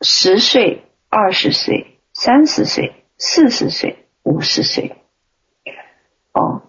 [0.00, 5.02] 十岁、二十岁、三十岁、四十岁、五十岁，
[6.32, 6.62] 哦，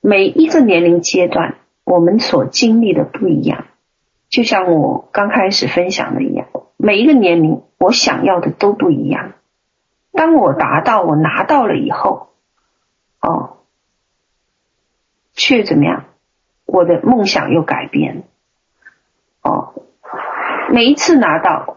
[0.00, 1.58] 每一个年龄阶段。
[1.86, 3.66] 我们所经历的不一样，
[4.28, 9.34] 就像我刚开始分享的一样，每一个年龄我想要的都不一样。
[10.10, 12.30] 当我达到，我拿到了以后，
[13.20, 13.58] 哦，
[15.32, 16.06] 却怎么样？
[16.64, 18.24] 我的梦想又改变。
[19.42, 19.74] 哦，
[20.72, 21.76] 每一次拿到，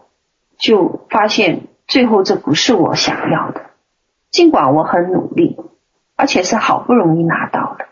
[0.58, 3.70] 就发现最后这不是我想要的。
[4.30, 5.56] 尽管我很努力，
[6.16, 7.86] 而且是好不容易拿到的，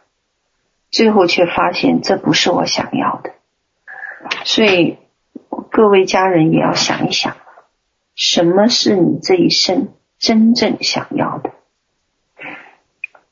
[0.91, 3.33] 最后却发现这不是我想要的。
[4.45, 4.99] 所以，
[5.71, 7.37] 各位家人也要想一想，
[8.15, 11.51] 什么是你这一生真正想要的？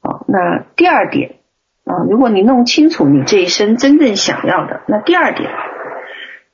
[0.01, 1.37] 好，那第二点
[1.85, 5.51] 啊，如果你弄清楚你这一生真正想要的，那第二点，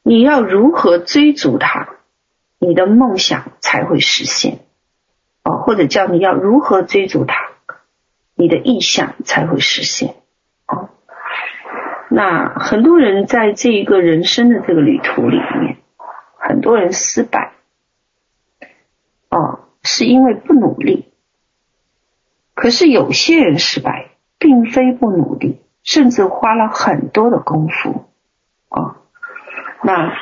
[0.02, 1.88] 你要如何追逐它，
[2.58, 4.60] 你的梦想才会实现。
[5.44, 7.50] 哦，或者叫你要如何追逐它，
[8.34, 10.14] 你的意向才会实现。
[12.14, 15.78] 那很多人在这一个人生的这个旅途里面，
[16.36, 17.52] 很多人失败。
[19.30, 19.60] 哦。
[19.84, 21.12] 是因为不努力，
[22.54, 28.04] 可是有些人失败，并非不努力，甚至花了很多的功夫。
[28.68, 28.94] 哦，
[29.82, 30.12] 那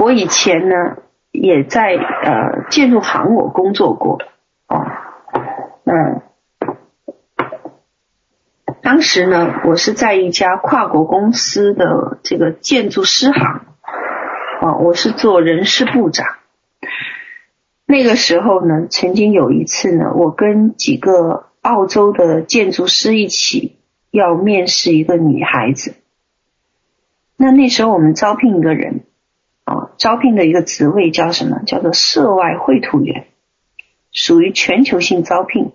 [0.00, 0.96] 我以前呢，
[1.30, 4.18] 也在呃建筑行我工作过。
[4.66, 4.84] 哦，
[5.84, 6.20] 那
[8.84, 13.62] 当时呢，我是在一家跨国公司的这个建筑师行，
[14.60, 16.26] 啊，我是做人事部长。
[17.86, 23.78] 那个时候呢，曾经有一次呢，我跟几个澳洲的建筑师一起
[24.10, 25.94] 要面试一个女孩子。
[27.38, 29.04] 那那时候我们招聘一个人，
[29.64, 31.62] 啊，招聘的一个职位叫什么？
[31.64, 33.28] 叫做涉外绘图员，
[34.12, 35.72] 属于全球性招聘，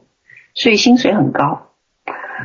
[0.53, 1.68] 所以薪水很高。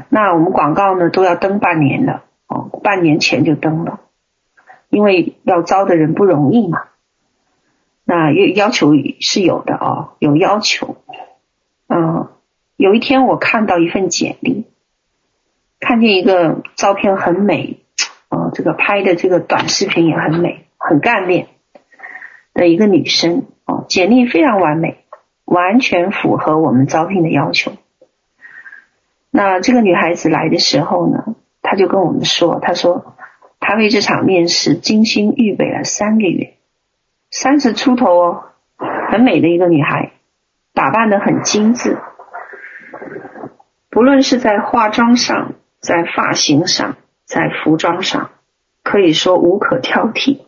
[0.08, 4.00] 那我们广告呢都要登半年了，哦，半年前就登了，
[4.88, 6.82] 因为要招的人不容易嘛。
[8.04, 10.96] 那要要求是有的哦，有要求。
[11.88, 12.28] 嗯，
[12.76, 14.66] 有一天我看到一份简历，
[15.80, 17.80] 看见一个照片很美，
[18.28, 21.48] 哦，这个拍的这个短视频也很美，很干练
[22.52, 25.04] 的一个女生哦，简历非常完美，
[25.44, 27.72] 完全符合我们招聘的要求。
[29.36, 33.16] 那这个女孩子来的时候呢，她就跟我们说，她说
[33.58, 36.54] 她为这场面试精心预备了三个月。
[37.32, 38.44] 三十出头哦，
[39.10, 40.12] 很美的一个女孩，
[40.72, 41.98] 打扮得很精致，
[43.90, 48.30] 不论是在化妆上，在发型上，在服装上，
[48.84, 50.42] 可以说无可挑剔。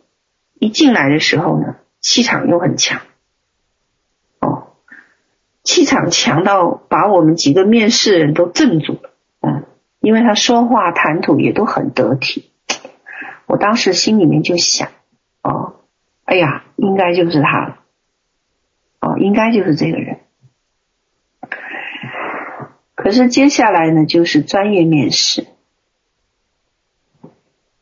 [0.59, 3.01] 一进来的时候呢，气场又很强，
[5.67, 9.11] 气场强到把我们几个面试人都镇住了，
[9.41, 9.65] 嗯，
[9.99, 12.49] 因为他说话谈吐也都很得体。
[13.47, 14.87] 我当时心里面就想，
[15.43, 15.73] 哦。
[16.23, 17.77] 哎呀，应该就是他了，
[19.01, 20.19] 哦，应该就是这个人。
[22.95, 25.47] 可是接下来呢，就是专业面试。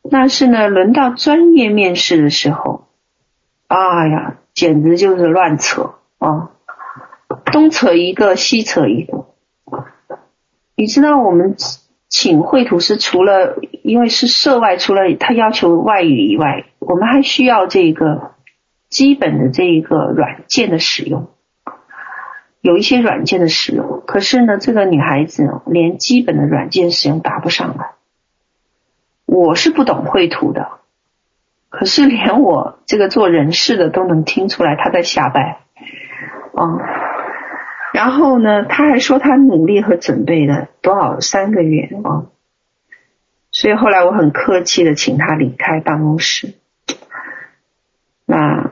[0.10, 2.88] 但是呢，轮到专业面试的时候，
[3.68, 6.52] 哎呀，简直就是乱扯啊，
[7.52, 9.26] 东扯一个，西扯一个。
[10.76, 11.56] 你知道我们
[12.10, 18.34] 请绘图师，除了因为是涉外，除了他要求外语以外，我们还需要这个。
[18.88, 21.28] 基本的这一个软件的使用，
[22.62, 27.96] 有一些软件的使用，可是呢，这个女孩子连基本的软件使用答不上来。
[29.26, 30.70] 我是不懂绘图的，
[31.68, 35.60] 可是连我这个做人事的都能听出来她在瞎掰。
[36.54, 36.80] 嗯，
[37.96, 42.28] 然后呢，他还说他努力和准备了多少三个月啊，
[43.52, 46.56] 所以后来我很客气的请他离开办公室。
[48.26, 48.72] 那。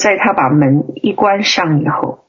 [0.00, 2.24] 在他把门一关上以后，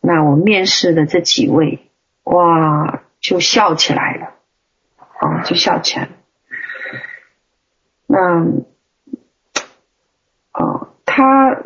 [0.00, 1.90] 那我面试的这几位，
[2.22, 4.34] 哇，就笑起来了，
[5.18, 6.10] 啊，就笑起来了。
[8.06, 8.44] 那，
[10.52, 11.56] 哦，他，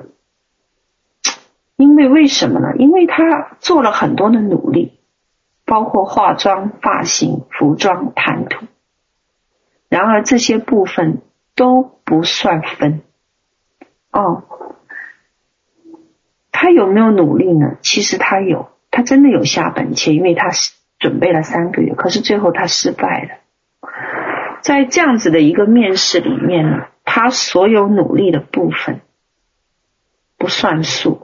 [1.76, 2.74] 因为为什么呢？
[2.78, 4.98] 因为他做了很多的努力，
[5.64, 8.66] 包括化妆、发型、服装、谈吐，
[9.88, 11.22] 然而这些部分
[11.56, 13.02] 都不算分，
[14.12, 14.44] 哦。
[16.56, 17.76] 他有没有努力呢？
[17.82, 20.50] 其实他有，他真的有下本钱，因为他
[20.98, 23.90] 准备了三个月，可是最后他失败了。
[24.62, 29.00] 在这样子的一个面试里面呢，他所有努力的部分
[30.38, 31.23] 不算数。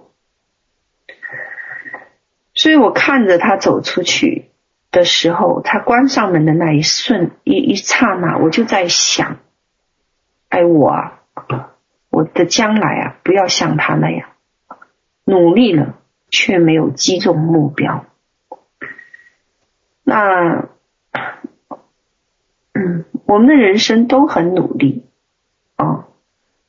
[2.60, 4.50] 所以我看着他走出去
[4.90, 9.38] 的时候，他关上门的那一瞬一一刹那，我就在想：
[10.50, 11.22] 哎，我啊，
[12.10, 14.28] 我的将来啊，不要像他那样。
[15.24, 15.94] 努力了
[16.28, 18.04] 却没有击中目标。
[20.04, 20.68] 那，
[22.74, 25.06] 嗯，我们的人生都很努力，
[25.78, 26.04] 哦，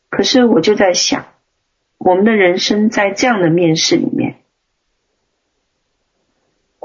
[0.09, 1.25] 可是我就在想，
[1.97, 4.37] 我们的人生在这样的面试里面，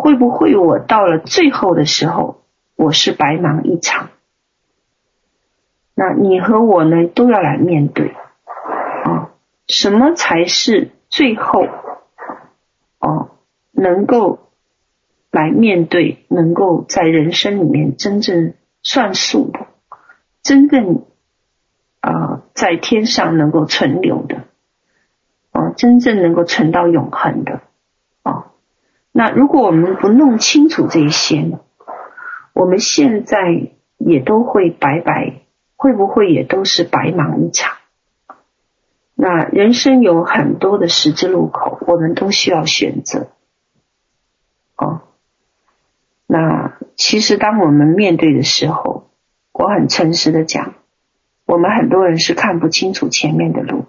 [0.07, 2.41] 会不会我到了最后的时候，
[2.77, 4.11] 我是白忙一场？
[5.97, 8.15] 那你和我呢，都要来面对，
[9.03, 9.31] 啊，
[9.67, 11.67] 什么才是最后，
[13.01, 13.31] 哦，
[13.73, 14.49] 能够
[15.33, 18.55] 来面对，能够在人生里面真正
[18.85, 19.67] 算数的，
[20.41, 21.05] 真正
[21.99, 24.45] 啊，在天上能够存留的，
[25.51, 27.63] 啊，真正能够存到永恒的，
[29.17, 31.61] 那如果我们不弄清楚这些呢，
[32.53, 35.43] 我们现在也都会白白。
[35.79, 37.77] 会不会也都是白忙一场？
[39.15, 43.29] 那人生有很多的十字路口，我们都需要选择。
[44.79, 45.03] 哦，
[46.27, 49.11] 那其实当我们面对的时候，
[49.53, 50.73] 我很诚实的讲，
[51.45, 53.85] 我们很多人是看不清楚前面的路。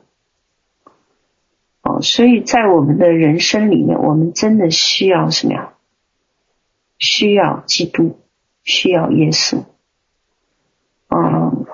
[2.01, 5.73] 所以在我们的人生里面，我们真的需要什么呀？
[6.97, 8.19] 需要基督，
[8.63, 9.63] 需要耶稣。
[11.09, 11.65] 嗯。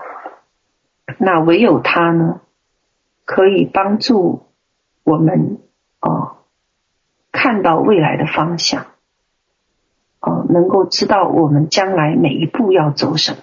[1.20, 2.42] 那唯有他呢，
[3.24, 4.48] 可以帮助
[5.04, 5.60] 我们
[6.02, 6.38] 哦，
[7.32, 8.88] 看到未来的方向，
[10.20, 13.42] 哦，能够知道我们将来每一步要走什么。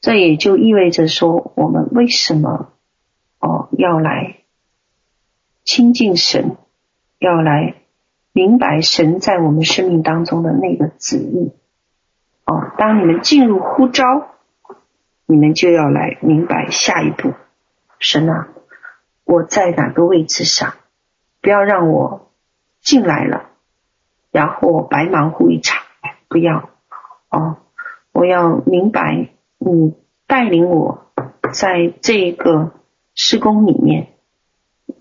[0.00, 2.72] 这也就意味着说，我们为什么
[3.38, 4.35] 哦要来
[5.66, 6.56] 亲近神，
[7.18, 7.74] 要来
[8.32, 11.52] 明白神在我们生命当中的那个旨意。
[12.46, 14.32] 哦，当你们进入呼召。
[15.28, 17.34] 你们就要来明白下一步，
[17.98, 18.46] 神啊，
[19.24, 20.74] 我在哪个位置上？
[21.42, 22.30] 不要让我
[22.80, 23.50] 进来了，
[24.30, 25.82] 然后白忙活一场。
[26.28, 26.70] 不要
[27.28, 27.56] 哦，
[28.12, 29.96] 我要明白你
[30.28, 31.10] 带领我
[31.52, 32.74] 在这个
[33.16, 34.12] 施工里面，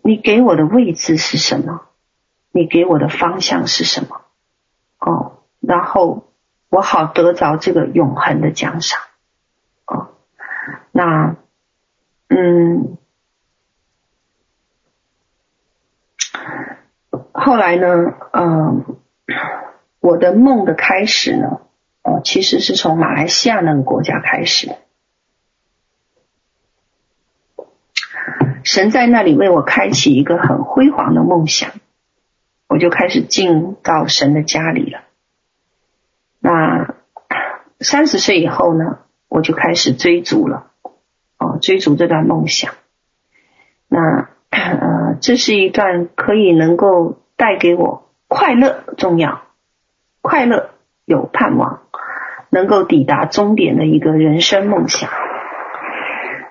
[0.06, 1.82] 你给我的位置是什么？
[2.52, 4.22] 你给我的方向是什么？
[5.00, 6.28] 哦，然后
[6.70, 9.02] 我好得着这个永恒的奖赏。
[9.88, 10.10] 哦
[10.92, 11.36] 那，
[12.28, 13.00] 嗯，
[17.32, 17.88] 后来呢，
[18.32, 18.86] 嗯，
[20.02, 21.62] 我的梦的开始呢，
[22.04, 24.78] 哦，其实是从马来西亚那个国家开始的。
[28.76, 31.72] 神在那里为我开启一个很辉煌的梦想，
[32.68, 35.00] 我就开始进到神的家里了。
[36.42, 36.94] 那
[37.80, 39.00] 三十岁以后呢，
[39.30, 40.68] 我就开始追逐了。
[41.38, 42.74] 哦，追逐这段梦想，
[43.88, 49.44] 那呃，这是一段可以能够带给我快乐重要，
[50.22, 50.72] 快乐
[51.06, 51.84] 有盼望，
[52.50, 55.10] 能够抵达终点的一个人生梦想。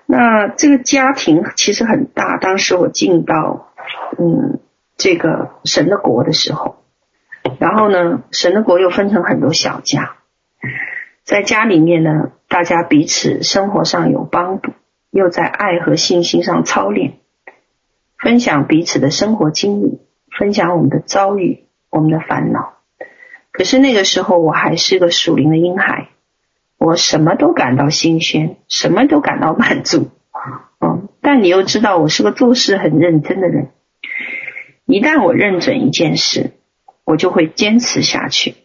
[0.07, 3.73] 那这个家庭其实很大，当时我进到
[4.19, 4.61] 嗯
[4.97, 6.77] 这个神的国的时候，
[7.59, 10.17] 然后呢，神的国又分成很多小家。
[11.25, 14.73] 在家里面呢，大家彼此生活上有帮助，
[15.11, 17.15] 又在爱和信心上操练，
[18.19, 20.01] 分享彼此的生活经历，
[20.39, 22.75] 分享我们的遭遇、我们的烦恼。
[23.53, 26.09] 可是那个时候我还是个属灵的婴孩，
[26.85, 30.11] 我什么都感到新鲜，什么都感到满足。
[30.85, 33.71] 嗯，但你又知道我是个做事很认真的人，
[34.85, 36.51] 一旦我认准一件事，
[37.07, 38.57] 我就会坚持下去。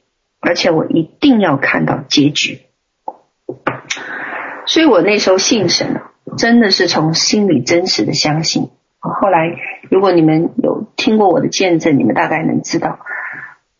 [0.41, 2.59] 而且我一定要看到结局，
[4.65, 6.01] 所以我那时候信神，
[6.37, 8.69] 真的是从心里真实的相信。
[8.99, 9.49] 后来，
[9.89, 12.99] 如果你们有听过我的见证，你们大概能知道，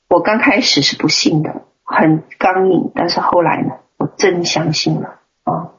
[0.09, 5.73] 我刚开始是不信的，很刚硬，但是后来呢，我真相信了啊。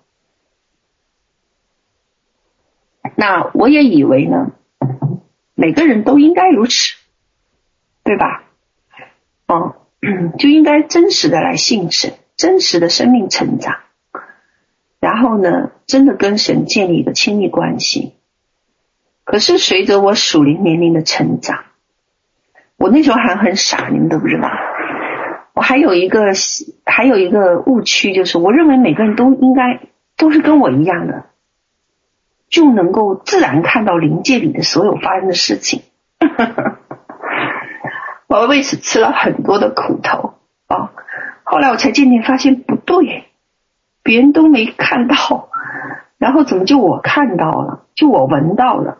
[3.16, 4.52] 那我也以为呢，
[5.54, 6.94] 每个人都应该如此，
[8.04, 8.44] 对吧？
[9.48, 9.74] 哦。
[10.02, 13.80] 嗯， 就应该真实的来信神，真实的生命成长，
[14.98, 18.14] 然后呢，真的跟神建立一个亲密关系。
[19.24, 21.64] 可是随着我属灵年龄的成长，
[22.76, 24.48] 我那时候还很傻，你们都不知道。
[25.60, 26.32] 我还有一个
[26.86, 29.78] 还有一个误区，就是我认为每个人都应该
[30.16, 31.26] 都是跟我一样的，
[32.48, 35.82] 就能够自然看到灵界里的所有发生的事情。
[38.26, 40.32] 我为此吃了很多的苦头
[40.66, 40.92] 啊！
[41.42, 43.26] 后来我才渐渐发现不对，
[44.02, 45.50] 别人都没看到，
[46.16, 48.96] 然后怎么就我看到了，就我闻到了？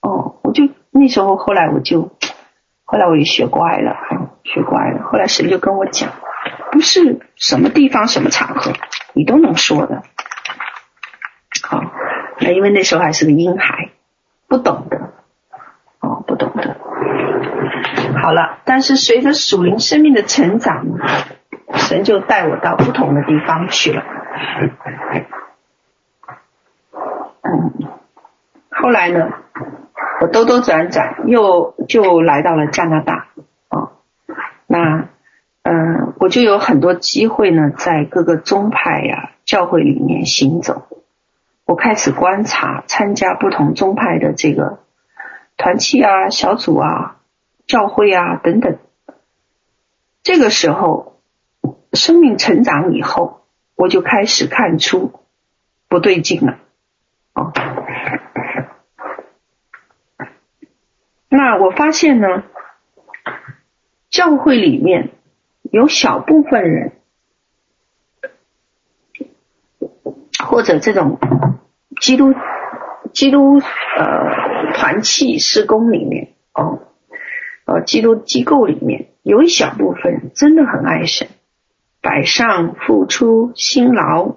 [0.00, 2.12] 哦，我就那时候后来我就，
[2.84, 3.96] 后来我也学乖了，
[4.44, 5.02] 学乖了。
[5.10, 6.12] 后来神就跟我讲，
[6.70, 8.72] 不是什么地方什么场合
[9.12, 10.02] 你都能说的。
[11.62, 11.80] 好，
[12.40, 13.90] 那因为那时候还是个婴孩，
[14.48, 14.98] 不懂的，
[16.00, 16.76] 哦，不懂的。
[18.22, 20.84] 好了，但是随着属灵生命的成长，
[21.74, 24.02] 神就带我到不同的地方去了。
[27.42, 27.88] 嗯，
[28.70, 29.30] 后来呢，
[30.20, 33.28] 我兜兜转转，又就来到了加拿大。
[34.66, 35.08] 那
[35.62, 40.86] 嗯，我就有很多机会呢，在各个宗派呀、教会里面行走。
[41.64, 44.80] 我开始观察、参加不同宗派的这个
[45.56, 47.16] 团契啊、小组啊、
[47.66, 48.76] 教会啊等等。
[50.22, 51.18] 这个时候，
[51.94, 55.20] 生命成长以后，我就开始看出
[55.88, 56.58] 不对劲了。
[57.32, 57.52] 哦，
[61.30, 62.44] 那我发现呢，
[64.14, 65.10] 教会里面
[65.72, 66.92] 有小部分人，
[70.38, 71.18] 或者这种。
[72.00, 72.34] 基督
[73.12, 76.80] 基督呃团契事工里面哦，
[77.64, 81.28] 呃基督机构里面有一小部分人真的很爱神，
[82.00, 84.36] 摆上付出辛劳，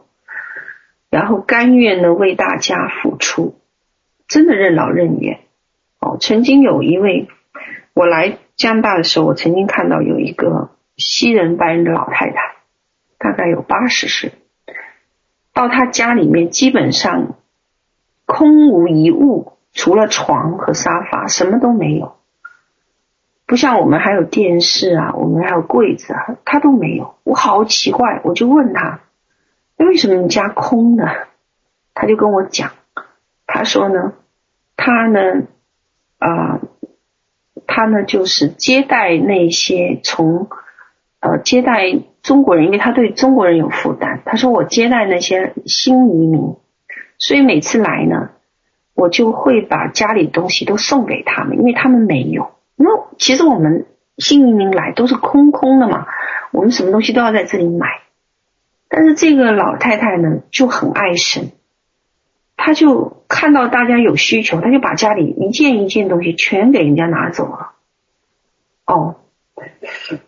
[1.09, 3.59] 然后甘愿的为大家付出，
[4.27, 5.41] 真的任劳任怨
[5.99, 6.17] 哦。
[6.19, 7.27] 曾经有一位
[7.97, 12.55] 我来加拿大的时候，我曾经看到有一个西人白人的老太太，
[13.17, 14.31] 大概有八十岁，
[15.53, 17.35] 到她家里面基本上。
[18.29, 22.17] 空无一物，除了床和沙发，什么都没有。
[23.45, 27.15] 不像我们还有电视啊，我们还有柜子啊，他都没有。
[27.23, 28.99] 我好奇怪，我就问他，
[29.77, 31.29] 为什么你家空的？
[31.93, 32.71] 他就跟我讲，
[33.45, 34.11] 他说呢，
[34.75, 35.43] 他呢，
[36.19, 36.59] 啊、
[37.67, 40.47] 他呢就是接待那些从
[41.19, 44.21] 呃接待中国人，因为他对中国人有负担。
[44.25, 46.55] 他说我接待那些新移民。
[47.19, 48.29] 所以每次来呢，
[48.93, 52.51] 我就会把家里东西都送给他们，因为他们没有。
[52.75, 53.87] 那其实我们
[54.19, 56.05] 新移民来都是空空的嘛，
[56.51, 57.87] 我们什么东西都要在这里买。
[58.87, 61.53] 但是这个老太太呢就很爱神，
[62.57, 67.71] 他就看到大家有需求，他就把家里一件一件东西全给人家拿走了。
[68.85, 69.15] 哦，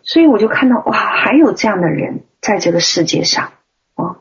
[0.02, 3.52] 所以我就看到哇，还有这样的人在这个世界上
[3.94, 4.16] 哦。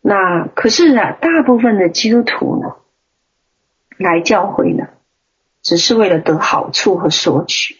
[0.00, 2.76] 那可是啊，大部分的基督徒呢，
[3.96, 4.88] 来教会呢，
[5.62, 7.78] 只是为了得好处和索取，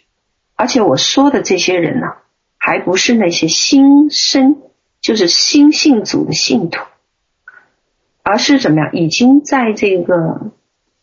[0.56, 2.14] 而且我说的这些人呢，
[2.56, 4.62] 还不是那些新生，
[5.00, 6.84] 就是新信主的信徒，
[8.22, 10.52] 而是怎么样，已经在这个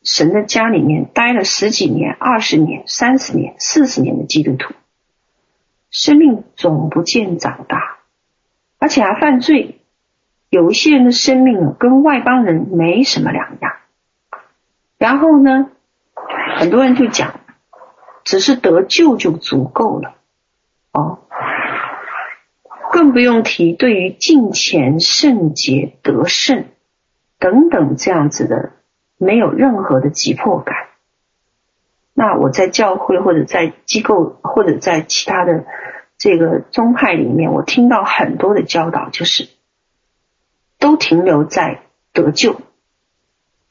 [0.04, 4.74] 神的家里面待了十几年、二十年、三十年、四十年的基督徒，
[5.92, 7.98] 生命总不见长大，
[8.80, 9.76] 而且还犯罪。
[10.50, 13.74] 有一些人的生命跟外邦人没什么两样，
[14.98, 15.70] 然后呢，
[16.58, 17.42] 很多人就讲，
[18.24, 20.16] 只是得救就足够了，
[20.92, 21.20] 哦，
[22.92, 26.66] 更不用提对于敬虔、圣洁、得胜。
[27.40, 28.72] 等等这样子的，
[29.18, 30.76] 没有任何的急迫感。
[32.14, 35.66] 那我在教会或者在机构或者在其他的
[36.18, 39.50] 这个宗派里面，我听到很多的教导，就是。
[40.82, 41.82] 都停留在
[42.14, 42.62] 得救，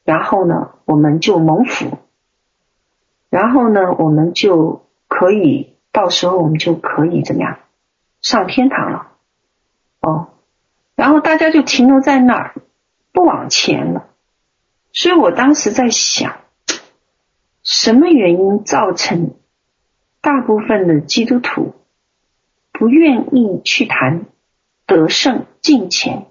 [0.03, 1.97] 然后呢，我们就蒙福，
[3.31, 7.57] 然后呢，我们就可以到时候我们就可以怎么样
[8.21, 9.07] 上天堂了，
[10.01, 10.27] 哦，
[10.95, 12.53] 然后大家就停留在那儿，
[13.19, 14.07] 不往前了。
[14.93, 16.39] 所以我当时在想，
[17.63, 19.35] 什么原因造成
[20.21, 21.75] 大部分的基督徒
[22.71, 24.27] 不愿意去谈
[24.87, 26.27] 得胜进前？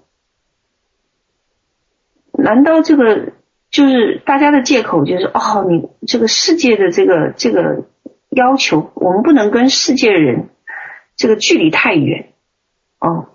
[2.31, 3.33] 难道这个
[3.69, 5.05] 就是大家的借口？
[5.05, 7.85] 就是哦，你这个世界的这个这个
[8.29, 10.49] 要求，我们不能跟世界人
[11.15, 12.33] 这个距离太远
[12.99, 13.29] 哦，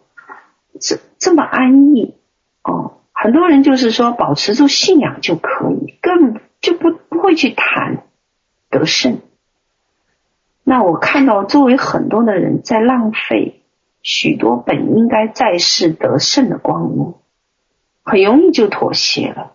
[0.81, 2.17] 这这么安逸
[2.65, 2.99] 哦。
[3.25, 8.05] 很多人就是说保持住信仰就可以，根本就不不会去谈
[8.69, 9.23] 得胜。
[10.63, 13.63] 那我看到周围很多的人在浪费
[14.03, 17.15] 许多本应该在世得胜的光阴。
[18.03, 19.53] 很容易就妥协了，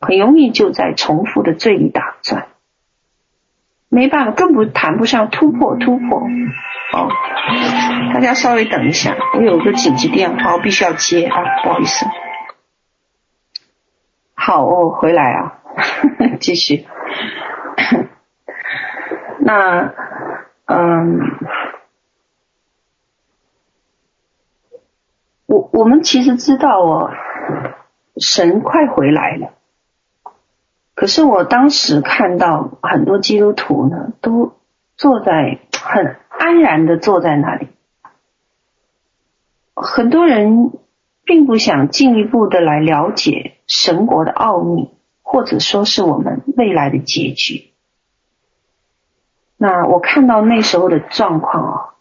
[0.00, 2.48] 很容易就在重复的罪里打转，
[3.88, 6.18] 没办法，更不谈不上突破突破。
[6.18, 7.08] 哦，
[8.12, 12.04] 大家稍微等一下，我有个紧急电话，我必须要接啊，不好意思。
[14.46, 15.58] 好，我回来啊，
[16.38, 16.86] 继续。
[19.40, 19.94] 那
[20.66, 21.18] 嗯，
[25.46, 27.10] 我我们其实知道哦，
[28.18, 29.54] 神快回来了。
[30.94, 34.58] 可是我当时看到很多基督徒呢，都
[34.98, 37.70] 坐在很安然的坐在那里，
[39.74, 40.70] 很多人
[41.24, 44.90] 并不想进一步的来了解神国的奥秘，
[45.22, 47.70] 或者说是我们未来的结局。
[49.56, 51.94] 那我看到那时候的状况啊，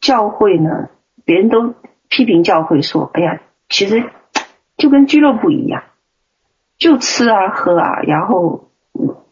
[0.00, 0.88] 教会呢，
[1.24, 1.74] 别人都
[2.08, 4.04] 批评教会说：“哎呀，其实
[4.76, 5.82] 就跟俱乐部一样。”
[6.78, 8.68] 就吃啊喝啊，然后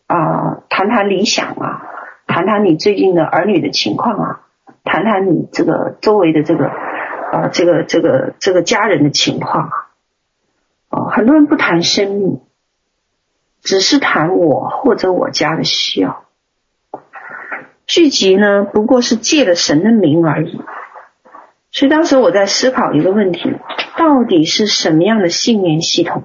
[0.07, 1.83] 啊、谈谈理想啊，
[2.27, 4.41] 谈谈你最近的儿女的情况啊，
[4.83, 6.71] 谈谈你这个周围的这个、
[7.35, 9.73] 呃、这个这个这个家人的情况啊，
[10.89, 12.41] 哦，很多人不谈生命，
[13.61, 16.25] 只是谈我或者我家的需要。
[17.87, 20.61] 聚集呢，不过是借了神的名而已。
[21.73, 23.53] 所以当时我在思考一个问题：
[23.99, 26.23] 到底是什么样的信念系统？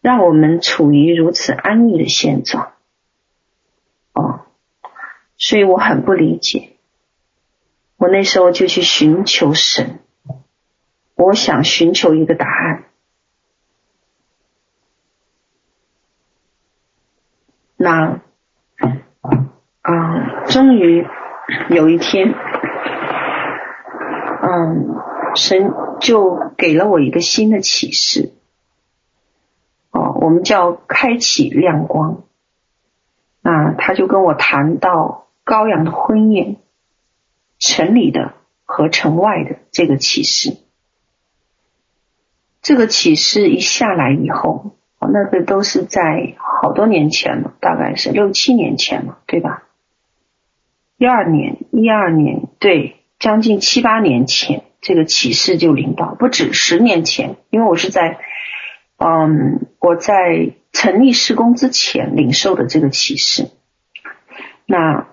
[0.00, 2.70] 让我们处于如此安逸的现状，
[4.12, 4.46] 哦，
[5.36, 6.76] 所以我很不理解。
[8.00, 10.00] 我那时候就去寻求神，
[11.16, 12.84] 我想寻求一个答案。
[17.76, 18.22] 那，
[19.82, 21.06] 啊，终于
[21.68, 22.32] 有一天，
[24.42, 24.96] 嗯，
[25.34, 25.70] 神
[26.00, 28.32] 就给了我一个新的启示。
[29.90, 32.22] 哦我们叫开启亮光，
[33.42, 36.56] 那他就跟我谈到羔羊的婚宴，
[37.60, 38.34] 城里的
[38.64, 40.56] 和城外的这个启示。
[42.60, 49.62] 这个启示一下来以后，那个都是在好多年前了，大概是六七年前了，对吧？
[50.96, 58.18] 一二年、一二年，对，将近七八年前，这个启示就领到，不止十年前，因为我是在。
[59.02, 63.48] 嗯，我在成立施工之前领受的这个启示，
[64.66, 65.06] 那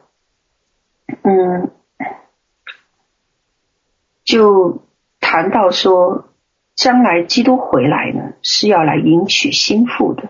[1.22, 1.72] 嗯，
[4.28, 4.84] 就
[5.22, 6.26] 谈到说，
[6.76, 10.30] 将来基督回来呢，是要来迎娶新妇的，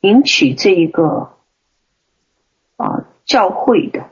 [0.00, 1.30] 迎娶这一个
[2.76, 4.06] 啊教会的。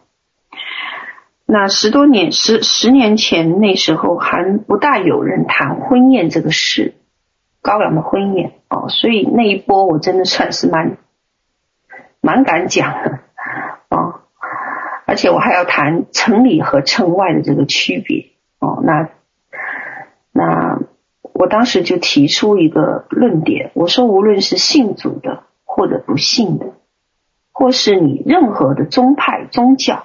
[1.46, 6.94] 那十多年十十年前那时候还不大有人谈婚宴这个事。
[7.60, 10.98] 羔羊的婚宴哦，所以那一波我真的算是蛮
[12.20, 13.18] 蛮敢讲的
[13.88, 14.20] 哦，
[15.06, 18.82] 而且我还要谈城里和城外的这个区别哦。
[18.84, 19.08] 那
[20.34, 20.80] 那
[21.22, 26.74] 我当时就提出一个论点，我说无论是信主的或者不信的，
[27.52, 30.04] 或是你任何的宗派宗教，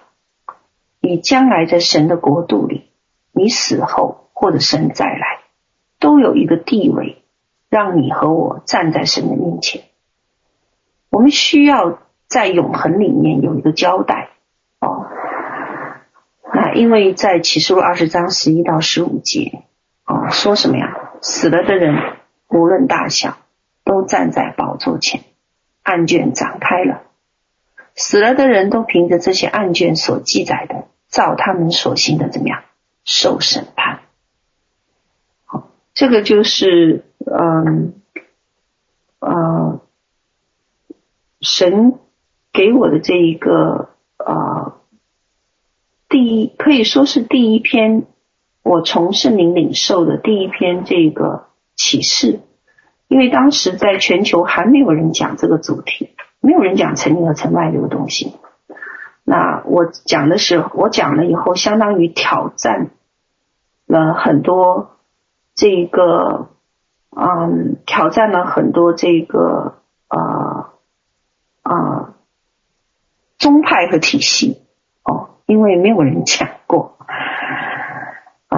[1.02, 2.92] 你将来在神的国度里，
[3.32, 5.40] 你死后或者神再来，
[6.00, 7.24] 都有一个地位。
[7.72, 9.84] 让你和我站在神的面前，
[11.12, 14.30] 我们需要在永恒里面有一个交代
[14.80, 15.06] 哦。
[16.52, 19.62] 那因为在启示录二十章十一到十五节
[20.10, 21.12] 啊，说什么呀？
[21.22, 23.38] 死了的人无论大小，
[23.84, 25.22] 都站在宝座前，
[25.84, 27.04] 案卷展开了，
[27.94, 32.64] 死了的人都凭着这些案卷所记载的，照他们所行的怎么样
[33.06, 34.00] 受审判。
[35.46, 37.06] 好，这个就是。
[37.32, 37.94] 嗯，
[39.20, 39.82] 呃，
[41.42, 42.00] 神
[42.52, 44.80] 给我的这一个呃，
[46.08, 48.08] 第一可以说是第一篇
[48.64, 52.42] 我从圣灵领受的第一篇这个启示，
[53.08, 58.36] 因为当时在全球还没有人讲这个主题，没有人讲城里和城外这个东西。
[59.24, 62.92] 那我讲的时候，我讲了以后，相当于挑战
[63.88, 64.98] 了很多
[65.56, 66.50] 这个。
[67.12, 69.80] 嗯，挑战了很多这个
[70.10, 70.70] 呃
[71.64, 72.14] 呃
[73.40, 74.62] 宗派和体系
[75.04, 77.00] 哦，因为没有人讲过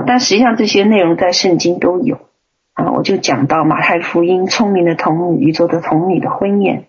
[0.06, 2.20] 但实际上这些内容在圣经都有
[2.74, 2.92] 啊。
[2.92, 6.86] 我就讲到马太福音聪明的童女、宇宙的童女的婚宴、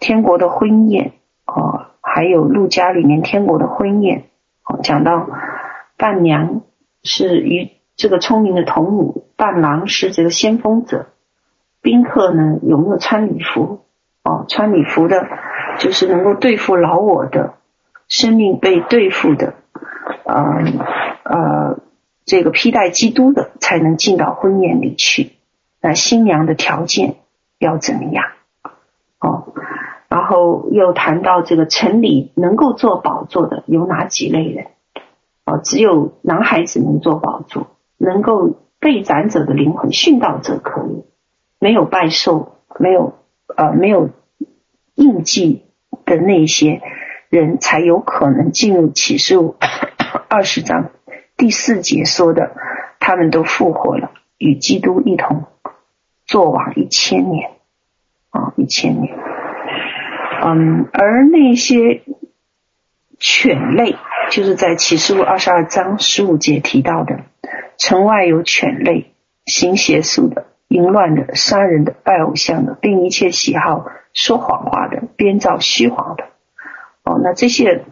[0.00, 1.12] 天国的婚宴
[1.46, 4.24] 哦，还有路加里面天国的婚宴
[4.64, 5.28] 哦，讲到
[5.96, 6.62] 伴娘
[7.02, 7.70] 是与。
[8.00, 11.06] 这个聪明的童女，伴郎是这个先锋者，
[11.82, 13.80] 宾客呢有没有穿礼服？
[14.22, 15.26] 哦，穿礼服的，
[15.80, 17.54] 就是能够对付老我的
[18.06, 19.54] 生命被对付的，
[20.22, 20.62] 呃
[21.24, 21.78] 呃，
[22.28, 25.32] 这个披戴基督的才能进到婚宴里去。
[25.80, 27.16] 那新娘的条件
[27.58, 28.26] 要怎么样？
[29.18, 29.54] 哦，
[30.10, 34.66] 然后又谈到这个城里能够做宝座的有哪几类人？
[35.46, 41.04] 哦，只有男孩子能做宝座，能够被斩者的灵魂殉道者可以，
[41.58, 43.14] 没有拜寿，没有
[43.56, 44.10] 呃没有
[44.96, 45.62] 印记
[46.04, 46.82] 的那些
[47.30, 49.56] 人才有可能进入启示录
[50.28, 50.90] 二十章
[51.38, 52.54] 第四节说的，
[52.98, 55.46] 他们都复活了，与基督一同
[56.26, 57.52] 作王一千年
[58.30, 59.16] 啊，一千年。
[60.44, 62.02] 嗯，而那些
[63.18, 63.96] 犬类，
[64.30, 67.20] 就是在启示录二十二章十五节提到的，
[67.76, 69.12] 城外有犬类，
[69.46, 76.24] 行邪术的、淫乱的、杀人的、拜偶像的，并一切喜好说谎话的、编造虚谎的。
[77.04, 77.84] 哦，那这些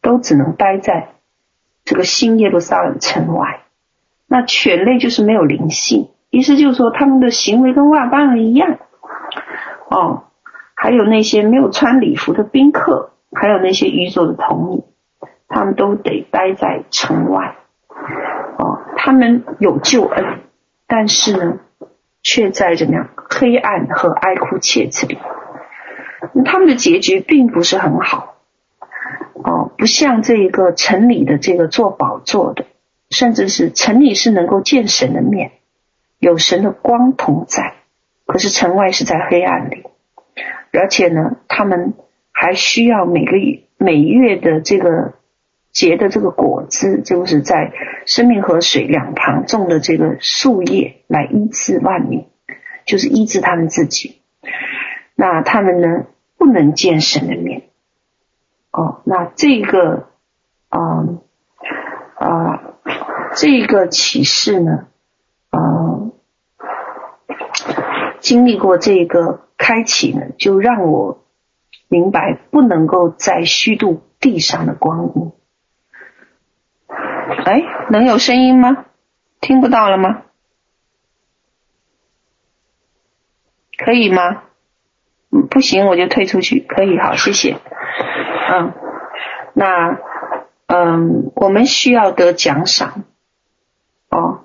[0.00, 1.08] 都只能待在
[1.88, 3.62] 这个新耶路撒冷城外。
[4.26, 8.76] 那犬类就是没有灵性，意思就是说他们的行为跟外邦人一样。
[9.90, 10.24] 哦。
[10.80, 14.84] 还有那些没有穿礼服的宾客，还有那些愚拙的童女，
[15.48, 17.56] 他们都得待在城外。
[18.58, 20.24] 哦，他们有救恩，
[20.86, 21.58] 但是呢，
[22.22, 25.18] 却在怎么样黑暗和哀哭切齿里。
[26.32, 28.36] 那他们的结局并不是很好。
[29.44, 32.66] 哦，不像这一个城里的这个做宝座的，
[33.10, 35.52] 甚至是城里是能够见神的面，
[36.18, 37.74] 有神的光同在，
[38.26, 39.84] 可是城外是在黑暗里。
[40.72, 41.94] 而且呢，他们
[42.32, 45.14] 还需要每个月每月的这个
[45.72, 47.72] 结的这个果子，就是在
[48.06, 52.26] 生命河水两旁种的这个树叶来医治万民，
[52.84, 54.20] 就是医治他们自己。
[55.14, 56.06] 那他们呢，
[56.36, 57.57] 不能见神的面。
[58.72, 60.08] 哦，那这个，
[60.70, 61.20] 嗯
[62.16, 62.62] 啊、
[63.36, 64.86] 这个启示呢，
[65.50, 66.12] 嗯、
[67.26, 67.32] 呃，
[68.20, 69.44] 经历过这个。
[69.60, 71.24] 开启呢，就让我
[71.88, 75.32] 明白不能够再虚度地上的光阴。
[77.44, 77.60] 哎，
[77.90, 78.84] 能有声音吗？
[79.40, 80.22] 听不到了吗？
[83.76, 84.44] 可以吗？
[85.32, 86.60] 嗯，不行，我就退出去。
[86.60, 87.58] 可以，好，谢谢。
[88.50, 88.72] 嗯，
[89.54, 89.98] 那
[90.66, 93.04] 嗯，我们需要得奖赏
[94.10, 94.40] 哦，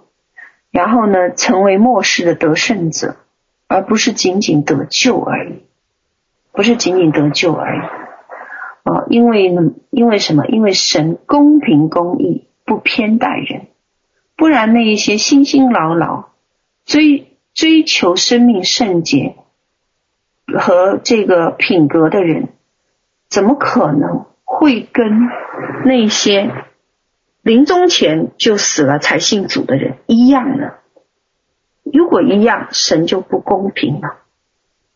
[0.71, 3.17] 然后呢，成为末世的得胜者。
[3.65, 5.63] 而不是仅仅得救而已，
[6.51, 7.79] 不是仅仅得救而已
[8.83, 9.05] 啊！
[9.09, 9.51] 因为，
[9.89, 10.45] 因为什么？
[10.45, 13.65] 因为神公平公义，不偏待人，
[14.35, 16.25] 不然那一些辛辛劳劳
[16.85, 19.37] 追追求生命圣洁
[20.55, 22.49] 和这个品格的人，
[23.33, 25.27] 怎么可能会跟
[25.85, 26.51] 那些
[27.41, 30.75] 临终前就死了才信主的人一样呢？
[31.81, 34.17] 如果一样，神就不公平了，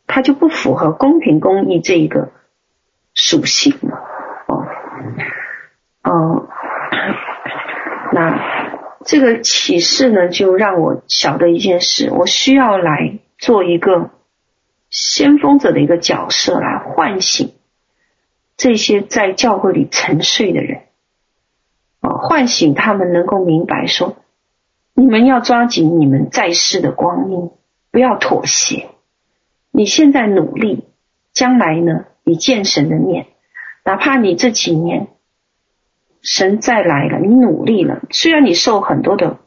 [0.06, 2.30] 他就不符合公平公义这一个
[3.16, 3.98] 属性了。
[4.46, 4.68] 哦，
[6.04, 6.48] 哦，
[8.14, 8.40] 那
[9.04, 14.12] 这个启示呢，就让我晓得一件事：我需要来做一个
[14.92, 17.56] 先锋者的一个角色，来唤醒
[18.58, 20.82] 这些在教会里沉睡的人，
[22.01, 24.18] 啊，唤醒他们能够明白说。
[24.93, 27.51] 你们要抓紧你们在世的光阴，
[27.91, 28.89] 不要妥协。
[29.70, 30.86] 你现在努力，
[31.34, 32.05] 将来呢？
[32.24, 33.28] 你见神的面，
[33.86, 35.08] 哪怕你这几年
[36.22, 39.38] 神再来了，你努力了，虽然你受很多的，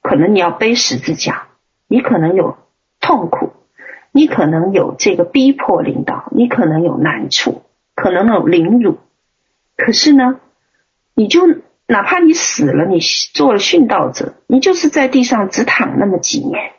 [0.00, 1.48] 可能你要背十字架，
[1.88, 2.56] 你可能有
[3.00, 3.50] 痛苦，
[4.12, 7.62] 你可能有这个逼迫领导，你可能有难处，
[7.94, 8.98] 可能有凌辱，
[9.76, 10.40] 可是呢，
[11.14, 11.40] 你就。
[11.84, 13.00] 哪怕你死了，你
[13.34, 16.72] 做了殉道者，你就是在地上只躺那么几年，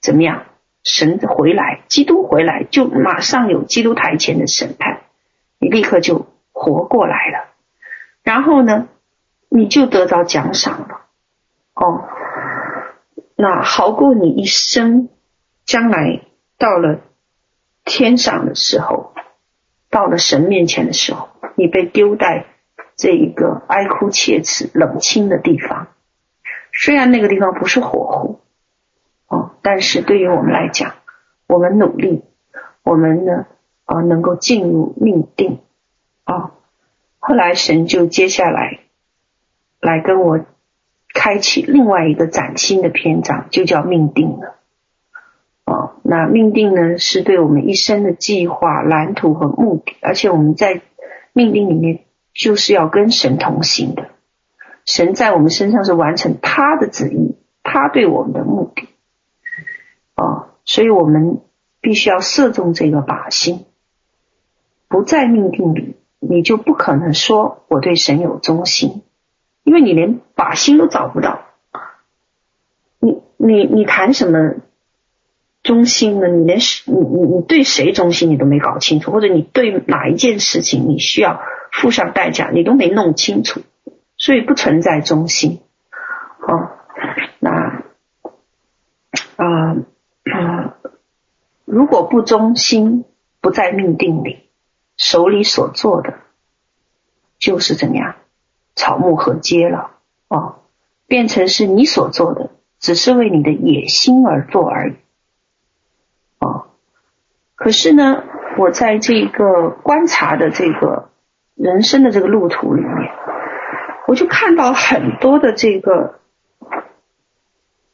[0.00, 0.44] 怎么样？
[0.84, 5.00] 神回来，基督回来，就马上有基督台前的审判，
[5.58, 7.48] 你立刻就活过来了。
[8.22, 8.86] 然后呢，
[9.48, 11.00] 你就得到奖赏了。
[11.74, 12.04] 哦，
[13.34, 15.08] 那好过你一生，
[15.64, 16.20] 将来
[16.58, 17.00] 到了
[17.84, 19.15] 天上的时候，
[19.96, 22.44] 到了神面前的时候，你被丢在。
[22.98, 25.88] 这一个哀哭切齿、冷清的地方，
[26.72, 28.40] 虽然那个地方不是火湖，
[29.28, 30.94] 哦，但是对于我们来讲，
[31.46, 32.24] 我们努力，
[32.82, 33.46] 我们呢，
[33.84, 35.60] 啊、能够进入命定，
[36.24, 36.50] 啊、哦，
[37.18, 38.80] 后来神就接下来
[39.78, 40.40] 来跟我
[41.12, 44.55] 开启另外一个崭新的篇章，就叫命定了，
[45.66, 50.80] 哦，那命定呢，是对我们一生的计划、蓝图和目的，而且我们在
[51.34, 52.00] 命定里面。
[52.38, 54.10] 就是要跟神同行的，
[54.84, 58.90] 神在我们身上是完成他的旨意，他对我们的目的，
[60.16, 61.40] 哦，所以我们
[61.80, 63.64] 必须要射中这个靶心，
[64.86, 69.02] 不在命定里，你就不可能说我对神有忠心，
[69.64, 71.40] 因为你连靶心都找不到。
[72.98, 74.56] 你你你谈什么
[75.66, 76.28] 忠心呢？
[76.28, 81.42] 你连你你你对谁忠心你都没搞清楚，或者你对哪一件事情你需要
[81.72, 83.60] 付上代价，你都没弄清楚，
[84.16, 85.60] 所以不存在忠心。
[86.40, 86.70] 哦，
[87.40, 87.82] 那
[89.36, 89.76] 啊
[90.24, 90.76] 啊，
[91.64, 93.04] 如果不忠心，
[93.40, 94.48] 不在命定里，
[94.96, 96.14] 手里所做的
[97.38, 98.14] 就是怎么样，
[98.74, 99.90] 草木禾秸了
[100.28, 100.60] 哦，
[101.08, 104.94] 变成是你所做的，只是为你的野心而做而已。
[107.56, 108.22] 可是呢，
[108.56, 111.10] 我在这个观察的这个
[111.56, 113.12] 人生的这个路途里面，
[114.06, 116.20] 我就看到很多的这个。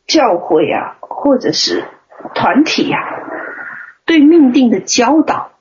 [0.05, 1.85] 教会啊，或者是
[2.35, 3.01] 团体啊，
[4.05, 5.53] 对命定的教导，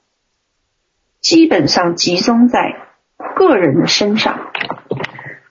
[1.22, 2.76] 基本上集中在
[3.36, 4.52] 个人的身上。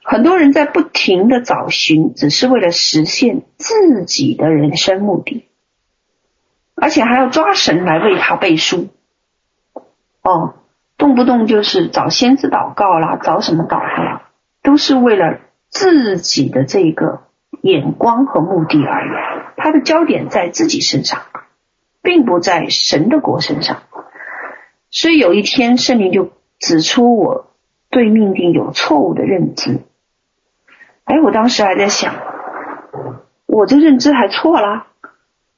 [0.03, 5.49] 很多人在不停的找寻，只是为了实现自己的人生目的，
[6.81, 8.89] 而且还要抓神来为他背书。
[10.23, 10.55] 哦，
[10.97, 14.23] 动不动就是找先知祷告啦，找什么祷告啦，
[14.63, 17.23] 都是为了自己的这个。
[17.63, 19.11] 眼光和目的而已，
[19.57, 21.21] 他的焦点在自己身上，
[22.01, 23.83] 并不在神的国身上。
[24.89, 27.51] 所以有一天，圣灵就指出我
[27.91, 29.81] 对命定有错误的认知。
[31.05, 32.15] 哎，我当时还在想，
[33.47, 34.87] 我这认知还错了？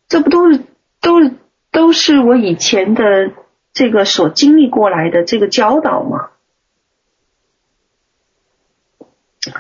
[0.09, 0.65] 这不都是
[1.03, 1.31] 都
[1.71, 3.33] 都是我以前的
[3.75, 6.31] 这个所经历过来的这个教导嘛？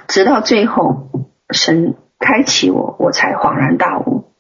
[0.08, 1.10] 直到最后，
[1.50, 1.96] 神。
[2.24, 4.30] 开启我，我才恍然大悟，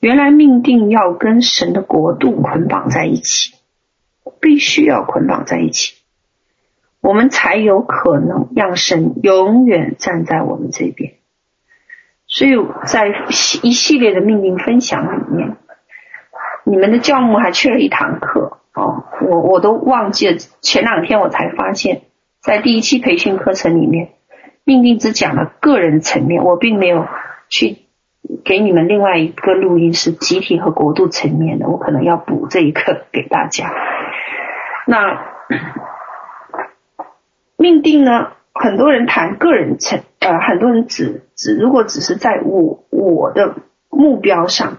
[0.00, 3.54] 原来命定要跟神的国度捆绑在一起，
[4.38, 5.94] 必须要捆绑在一起，
[7.00, 11.14] 我们才有可能让神永远站在我们这边。
[12.26, 12.50] 所以
[12.84, 13.06] 在
[13.62, 15.56] 一系列的命定分享里面，
[16.70, 22.02] 你们的教牧还缺了一堂课哦，我我都忘记了，前两天我才发现，
[22.40, 24.12] 在第一期培训课程里面。
[24.62, 27.08] 命定只讲了个人层面，我并没有
[27.48, 27.78] 去
[28.44, 33.72] 给你们另外一个录音是集体和国度层面的，我可能要补这一课给大家。
[34.86, 35.18] 那
[37.56, 38.28] 命定呢？
[38.52, 43.56] 很多人谈个人层，呃，很多人只只如果只是在我我的
[43.88, 44.78] 目标上，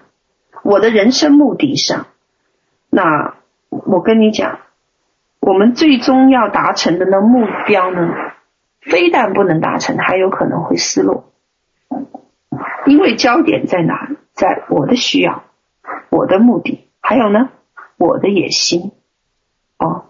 [0.64, 2.07] 我的人生目的上，
[2.89, 3.36] 那
[3.70, 4.59] 我跟你讲，
[5.39, 8.14] 我们最终要达成的那目标呢？
[8.82, 11.32] 非但不能达成，还有可能会失落，
[12.88, 14.09] 因为焦点在哪？
[14.34, 15.43] 在我的需要、
[16.09, 17.49] 我的目的，还有呢，
[17.97, 18.91] 我的野心。
[19.78, 20.05] 哦，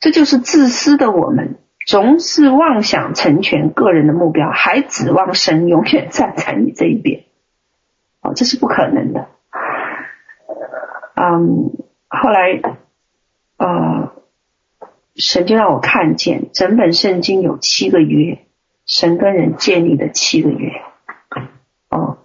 [0.00, 7.24] 这就是自私的我们，总是妄想成全个人的目标，还指望神永远站在你这一边。
[8.22, 9.28] 哦，这是不可能的。
[11.20, 11.72] 嗯，
[12.08, 12.60] 后来，
[13.56, 14.12] 呃。
[15.20, 18.38] 神就让我看见，整本圣经有七个约，
[18.86, 20.70] 神跟人建立的七个约。
[21.90, 22.18] 哦，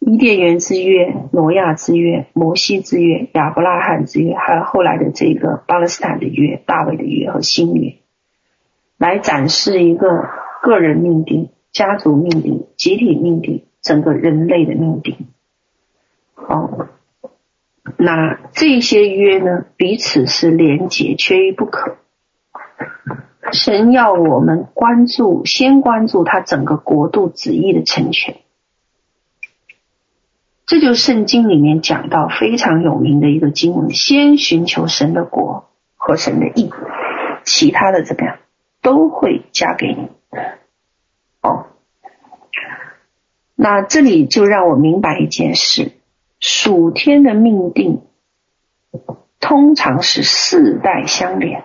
[0.00, 7.94] 伊甸园之约、挪亚之约、摩西之约、亚伯拉罕之约，还有后来的这个巴勒斯坦的约、大卫的约和新约，
[8.98, 10.28] 来展示一个
[10.62, 15.28] 个人命定、家族命定、集体命定、整个人类的命定。
[16.34, 16.88] 哦，
[17.96, 21.98] 那这些约呢，彼此是连结，缺一不可。
[23.52, 28.38] 神要我们关注，先关注他整个国度旨意的成全，
[30.66, 36.72] 这就圣经里面讲到非常有名的一个经文：先寻求神的国和神的义，
[37.44, 38.38] 其他的怎么样
[38.82, 40.08] 都会加给你。
[41.40, 41.66] 哦，
[43.54, 45.92] 那这里就让我明白一件事：
[46.48, 48.02] 属天的命定
[49.40, 51.64] 通常是世代相连。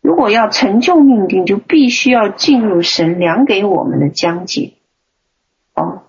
[0.00, 4.72] 如果要成就命定，就必须要进入神量给我们的疆界。
[5.74, 6.04] 哦，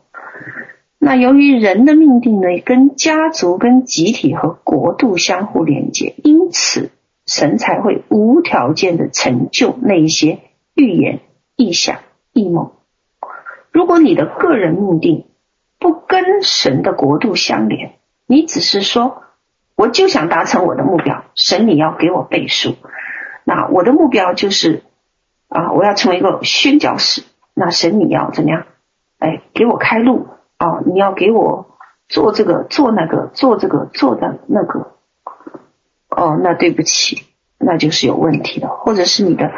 [0.97, 6.89] 那由于人的命定呢，跟家族、跟集体和国度相互连接，因此
[7.25, 10.39] 神才会无条件的成就那一些
[10.73, 11.19] 预言、
[11.57, 11.99] 意想、
[12.31, 12.71] 异梦。
[13.73, 15.25] 如果你的个人命定
[15.85, 17.93] 不跟神的国度相连，
[18.25, 19.21] 你只是说，
[19.75, 22.73] 我就想达成我的目标，神你要给我背书。
[23.43, 24.81] 那我的目标就是
[25.47, 27.21] 啊，我要成为一个宣教士。
[27.53, 28.65] 那神你要怎么样？
[29.19, 30.25] 哎，给我开路
[30.57, 30.79] 啊！
[30.87, 31.77] 你要给我
[32.07, 34.93] 做这个做那个做这个做的那个，
[36.09, 37.27] 哦，那对不起，
[37.59, 39.51] 那就是有问题的，或者是你的，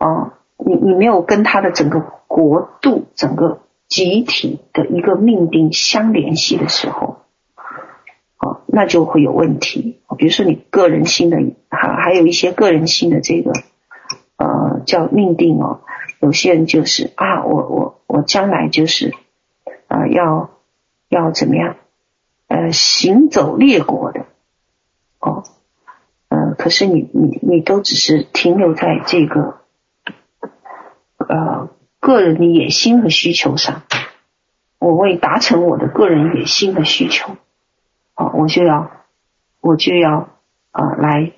[0.00, 3.60] 哦，你你没有跟他的整个国度、整个
[3.90, 7.18] 集体的一个命定相联系的时候，
[8.38, 10.00] 哦，那就会有问题。
[10.16, 11.36] 比如说你个人性的，
[11.68, 13.52] 还还有一些个人性的这个，
[14.36, 15.80] 呃，叫命定哦。
[16.20, 19.12] 有些人就是啊，我我我将来就是，
[19.88, 20.50] 啊、要
[21.08, 21.76] 要怎么样？
[22.46, 24.26] 呃，行走列国的，
[25.18, 25.44] 哦，
[26.28, 29.60] 呃，可是你你你都只是停留在这个，
[31.16, 31.70] 呃，
[32.00, 33.82] 个人的野心和需求上。
[34.78, 37.36] 我为达成我的个人野心和需求，
[38.14, 38.90] 哦，我就要
[39.60, 40.30] 我就要
[40.70, 41.32] 啊、来，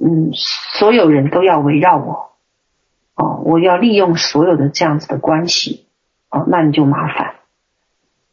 [0.00, 2.32] 嗯，所有人都要围绕我，
[3.14, 5.86] 哦，我要利用所有的这样子的关系，
[6.28, 7.36] 哦，那你就麻烦。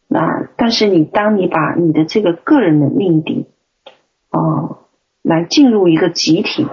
[0.08, 3.46] 那但是你当你把你的这个个人的命定，
[4.32, 4.80] 哦，
[5.22, 6.66] 来进入一个集体，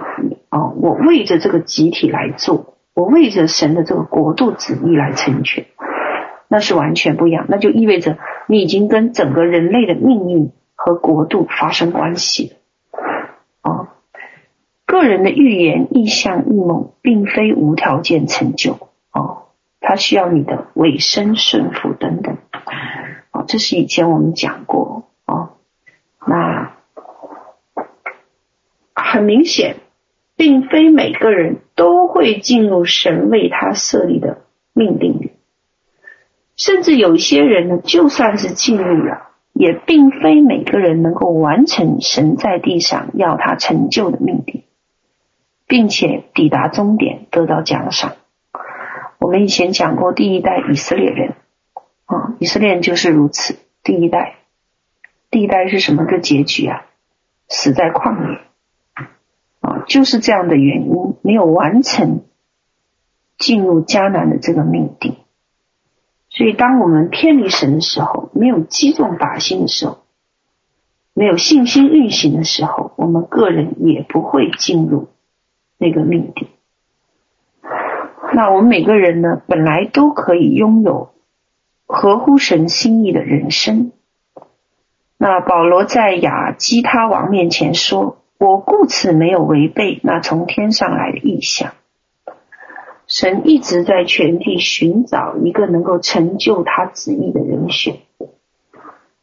[0.49, 5.67] 哦，我为着这个集体来做，我为着神的这个国度旨意来成全，
[6.47, 7.45] 那是完全不一样。
[7.49, 8.17] 那就意味着
[8.47, 13.01] 你已经跟整个人类的命运和国度发生关系了。
[13.61, 13.93] 啊，
[14.85, 18.89] 个人的预言、意象、异梦，并非无条件成就。
[19.11, 22.37] 哦，它需要你的委身顺服等等。
[23.47, 25.49] 这是以前我们讲过哦，
[26.25, 26.71] 那
[28.95, 29.75] 很明显，
[30.35, 35.31] 并非每个人都会进入神为他设立的命定里，
[36.55, 44.63] 甚至有一些人呢，就算是进入了，也并非每个人能够完成神在地上要他成就的命定，
[45.67, 48.15] 并且抵达终点得到奖赏。
[49.19, 51.35] 我们以前讲过第一代以色列人。
[52.07, 53.57] 啊、以色列人就是如此。
[53.81, 54.35] 第一代，
[55.31, 56.85] 第一代是什么个结局啊？
[57.47, 58.41] 死在旷野、
[59.87, 62.23] 就是这样的原因，没有完成
[63.37, 65.15] 进入迦南的这个命定。
[66.29, 69.99] 所以，当我们偏离神的时候，没有击中靶心的时候，
[71.13, 75.09] 没有信心运行的时候，我们个人也不会进入
[75.77, 76.49] 那个命定。
[78.33, 81.11] 那我们每个人呢，本来都可以拥有。
[81.87, 83.91] 合乎神心意的人生。
[85.19, 91.73] 那保罗在亚基他王面前说：“我故此没有违背那从天上来的意象。
[93.07, 97.97] 神一直在全地寻找一个能够成就他旨意的人选，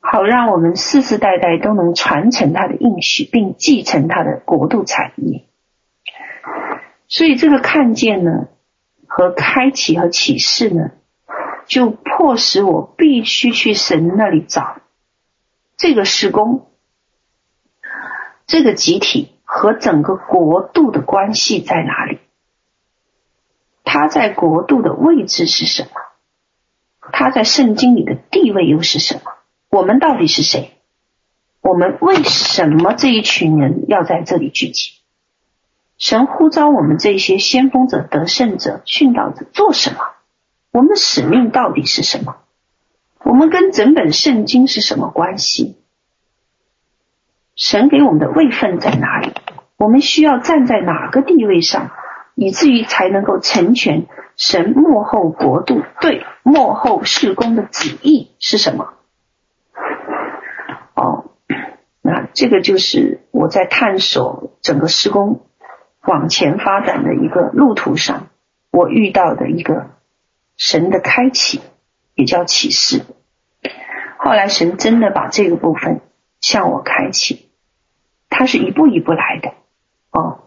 [0.01, 5.45] 好让我们世世代代都能传承他的应许，并继承他的国度产业。
[7.09, 8.49] 所以，这个看见呢，
[9.07, 10.91] 和开启和启示呢。”
[11.65, 14.79] 就迫使我必须去神那里找
[15.77, 16.67] 这个施工，
[18.53, 22.19] 这个集体和整个国度的关系在哪里？
[23.83, 25.89] 他在国度的位置是什么？
[27.13, 29.33] 他在圣经里的地位又是什么？
[29.71, 30.77] 我们到底是谁？
[31.63, 34.91] 我们为什么这一群人要在这里聚集？
[35.97, 40.01] 神呼召我们这些先锋者、得胜者、殉道者做什么？
[40.73, 42.37] 我们的使命到底是什么？
[43.25, 45.79] 我们跟整本圣经是什么关系？
[47.57, 49.33] 神给我们的位分在哪里？
[49.77, 51.91] 我们需要站在哪个地位上，
[52.35, 54.07] 以至于才能够成全
[54.37, 58.95] 神幕后国度对幕后事工的旨意是什么？
[60.95, 61.31] 哦，
[62.01, 65.41] 那这个就是我在探索整个事工
[66.03, 68.29] 往前发展的一个路途上，
[68.71, 69.91] 我遇到的一个。
[70.59, 71.63] 神的开启
[72.15, 73.03] 也叫启示。
[74.19, 76.03] 后来神真的把这个部分
[76.43, 77.49] 向我开启，
[78.29, 79.55] 他是一步一步来的
[80.11, 80.41] 哦。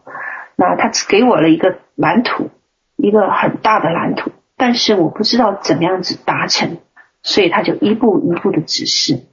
[0.55, 2.51] 那他只给我了一个蓝图，
[2.95, 6.77] 一个很大的蓝图，但是我不知道怎么样子达成，
[7.23, 9.23] 所以他就一步一步的指示，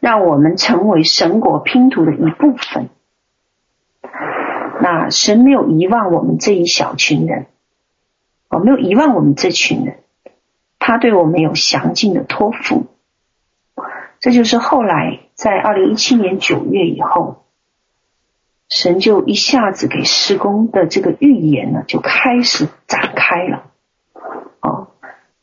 [0.00, 2.90] 让我们成为神国拼图的一部分。
[4.82, 7.46] 那神没有遗忘我们这一小群人。
[8.50, 9.96] 我没有遗忘我们这群人，
[10.78, 12.86] 他对我们有详尽的托付，
[14.24, 17.44] 这就是后来在二零一七年九月以后，
[18.70, 23.64] 神就一下子给施工的这个预言呢，就开始展开了。
[24.62, 24.88] 哦，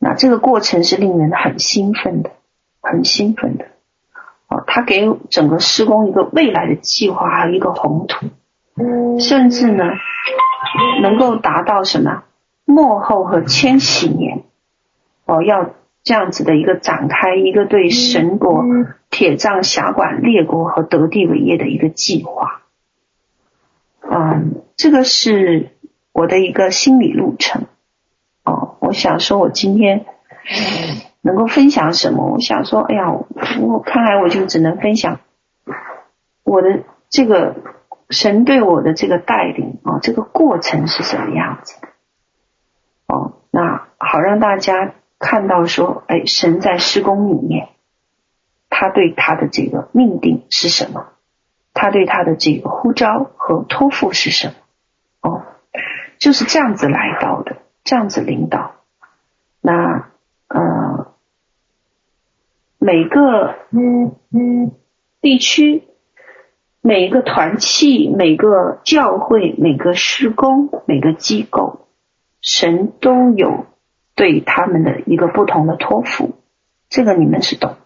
[0.00, 2.32] 那这个过程是令人很兴奋的，
[2.80, 3.66] 很兴奋的。
[4.48, 8.30] 哦，他给整个施工一个未来的计划，还有一个宏图，
[9.20, 9.84] 甚至呢，
[11.02, 12.24] 能够达到什么？
[12.64, 14.42] 末后和千禧年，
[15.24, 15.70] 哦，要
[16.04, 18.64] 这样子的一个展开，一个对神国
[19.10, 22.62] 铁杖辖管列国和得地伟业的一个计划。
[24.00, 25.70] 嗯，这个是
[26.12, 27.66] 我的一个心理路程。
[28.44, 30.04] 哦，我想说，我今天
[31.20, 32.26] 能够分享什么？
[32.32, 33.12] 我想说，哎呀，
[33.60, 35.20] 我看来我就只能分享
[36.42, 37.54] 我的这个
[38.10, 41.88] 神对我的这个带领啊，这个过程是什么样子的？
[43.06, 47.68] 哦，那好让大家看到说，哎，神在施工里面，
[48.68, 51.06] 他对他的这个命定是什么？
[51.72, 55.30] 他对他的这个呼召和托付是什么？
[55.30, 55.42] 哦，
[56.18, 58.72] 就是这样子来到的，这样子领导。
[59.60, 60.08] 那
[60.48, 61.14] 呃，
[62.78, 64.72] 每个嗯嗯
[65.20, 65.84] 地区，
[66.80, 71.86] 每个团契，每个教会，每个施工，每个机构，
[72.40, 73.66] 神都有
[74.14, 76.38] 对他们的一个不同的托付，
[76.88, 77.76] 这个你们是懂。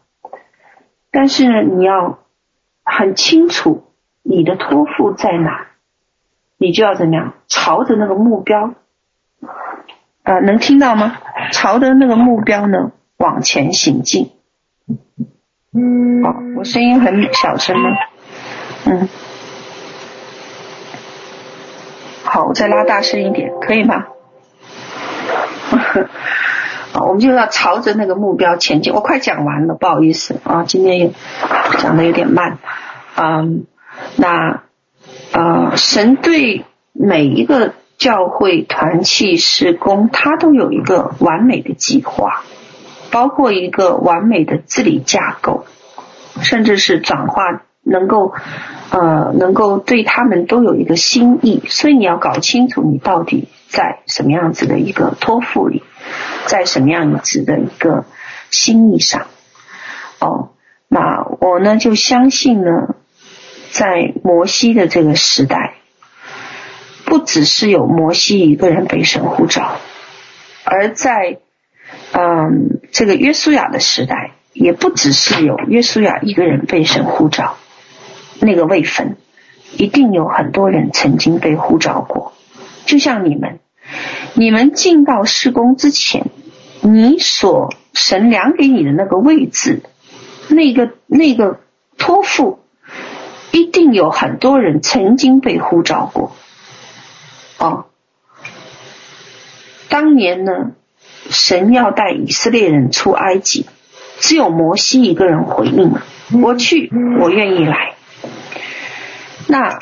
[1.11, 2.21] 但是呢，你要。
[2.89, 3.83] 很清楚
[4.23, 5.67] 你的托付在哪，
[6.57, 8.75] 你就要怎么样朝着那个目标，
[10.23, 11.19] 呃，能听到吗？
[11.51, 14.31] 朝着那个目标呢往前行进。
[15.73, 17.91] 嗯，好，我声音很小声吗？
[18.85, 19.09] 嗯，
[22.23, 24.07] 好，我再拉大声一点，可以吗？
[27.07, 28.93] 我们就要朝着那个目标前进。
[28.95, 31.13] 我快讲完了，不好意思啊，今天
[31.79, 32.59] 讲的有点慢。
[33.17, 33.65] 嗯，
[34.17, 34.63] 那
[35.33, 42.43] 呃，神对每一个教会团契事工，他都有一个完美的计划，
[43.11, 45.67] 包括一个完美的治理架构，
[46.41, 48.33] 甚至是转化，能够
[48.91, 51.63] 呃，能够对他们都有一个心意。
[51.69, 55.83] 所以你要搞清楚，你到底在什么样子的一个托付里。
[56.47, 58.05] 在什么样子的一个
[58.53, 59.27] 心意上？
[60.21, 60.51] 哦，
[60.87, 62.95] 那我呢就相信呢，
[63.73, 65.75] 在摩西的这个时代，
[67.05, 69.79] 不只是有摩西一个人被神呼召，
[70.63, 71.39] 而在
[72.13, 77.57] 嗯这个约书亚的时代，也不只是有约书亚一个人被神呼召，
[78.39, 79.17] 那个位分，
[79.77, 82.35] 一定有很多人曾经被呼召过，
[82.87, 83.59] 就像你们。
[84.35, 86.27] 你们进到施工之前，
[86.81, 89.83] 你所神量给你的那个位置，
[90.49, 91.61] 那个那个
[91.97, 92.59] 托付，
[93.53, 96.37] 一定有很多人曾经被呼召过。
[97.59, 97.87] 哦，
[99.89, 100.73] 当年呢，
[101.31, 103.67] 神要带以色列人出埃及，
[104.19, 106.05] 只有摩西一个人回应了
[106.43, 106.91] ：“我去，
[107.21, 107.95] 我愿意来。”
[109.49, 109.79] 那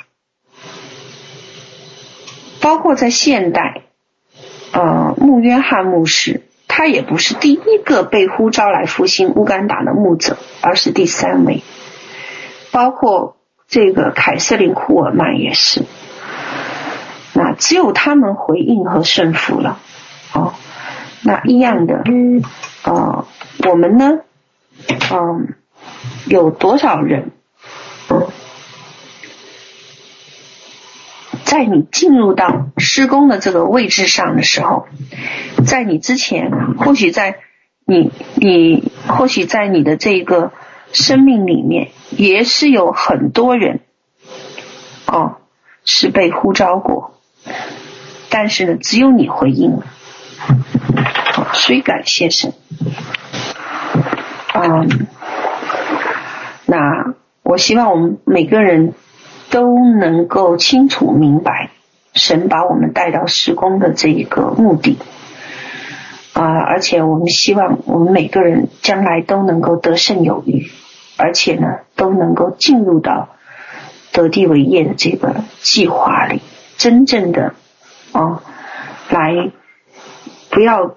[2.64, 3.82] 包括在现代。
[4.72, 11.62] 呃，穆约翰牧师，他也不是第一个被呼召来复兴乌干达的牧者，而是第三位。
[12.72, 13.36] 包括
[13.68, 15.84] 这个凯瑟琳库尔曼也是。
[17.34, 19.78] 那只有他们回应和顺服了。
[20.32, 20.54] 哦，
[21.22, 22.02] 那一样的，
[22.82, 23.26] 呃，
[23.68, 24.20] 我们呢，
[25.12, 25.54] 嗯、
[26.26, 27.30] 有多少人？
[31.54, 34.88] 在你进入到施工的这个位置上的时候，
[35.64, 37.36] 在你之前，或许在
[37.86, 40.50] 你你或许在你的这个
[40.92, 43.82] 生命里面，也是有很多人
[45.06, 45.36] 哦
[45.84, 47.20] 是被呼召过，
[48.30, 49.86] 但是呢，只有你回应了，
[51.34, 52.52] 好，所以感谢神。
[54.54, 55.06] 嗯，
[56.66, 57.14] 那
[57.44, 58.94] 我希望我们每个人。
[59.54, 61.70] 都能够清楚明白，
[62.12, 64.98] 神把我们带到施工的这一个目的
[66.32, 70.72] 啊，而且我们希望我们每个人将来都能够得胜有余，
[71.16, 73.28] 而且呢，都能够进入到
[74.10, 76.42] 得地为业的这个计划里，
[76.76, 77.54] 真正的
[78.10, 78.42] 啊，
[79.08, 79.52] 来
[80.50, 80.96] 不要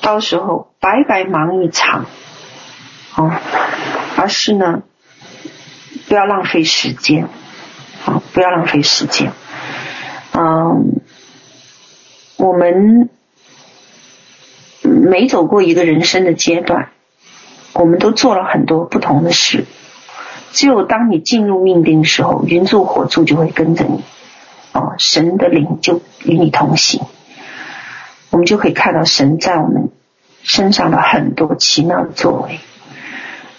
[0.00, 2.06] 到时候白白忙一场
[3.16, 3.40] 啊，
[4.16, 4.84] 而是呢，
[6.06, 7.28] 不要浪费时间。
[8.04, 9.32] 啊，不要浪费时间。
[10.32, 11.00] 嗯，
[12.36, 13.08] 我们
[14.82, 16.90] 每走过一个人生的阶段，
[17.72, 19.64] 我们都做了很多不同的事。
[20.52, 24.04] 只有当你进入命定的时候，云柱火柱就会跟着你。
[24.72, 27.00] 哦，神的灵就与你同行。
[28.30, 29.90] 我们就可以看到神在我们
[30.42, 32.58] 身上的很多奇妙的作为。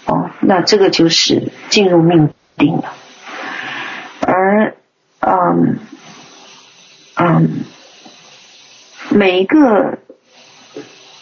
[0.04, 2.92] 哦，那这个就是进入命定了。
[4.20, 4.74] 而，
[5.20, 5.78] 嗯，
[7.38, 7.64] 嗯，
[9.10, 9.98] 每一个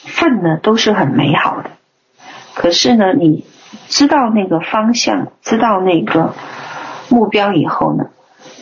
[0.05, 1.71] 份呢都是很美好的，
[2.55, 3.45] 可是呢，你
[3.89, 6.35] 知道那个方向，知道那个
[7.09, 8.07] 目标以后呢，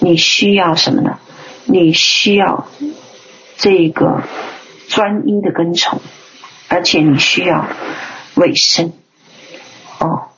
[0.00, 1.18] 你需要什么呢？
[1.64, 2.66] 你需要
[3.56, 4.22] 这个
[4.88, 6.00] 专一的跟从，
[6.68, 7.66] 而且你需要
[8.34, 8.92] 委身。
[10.00, 10.28] 哦，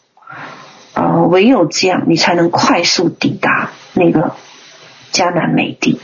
[0.92, 4.34] 呃，唯有这样，你才能快速抵达那个
[5.12, 6.00] 迦南美地。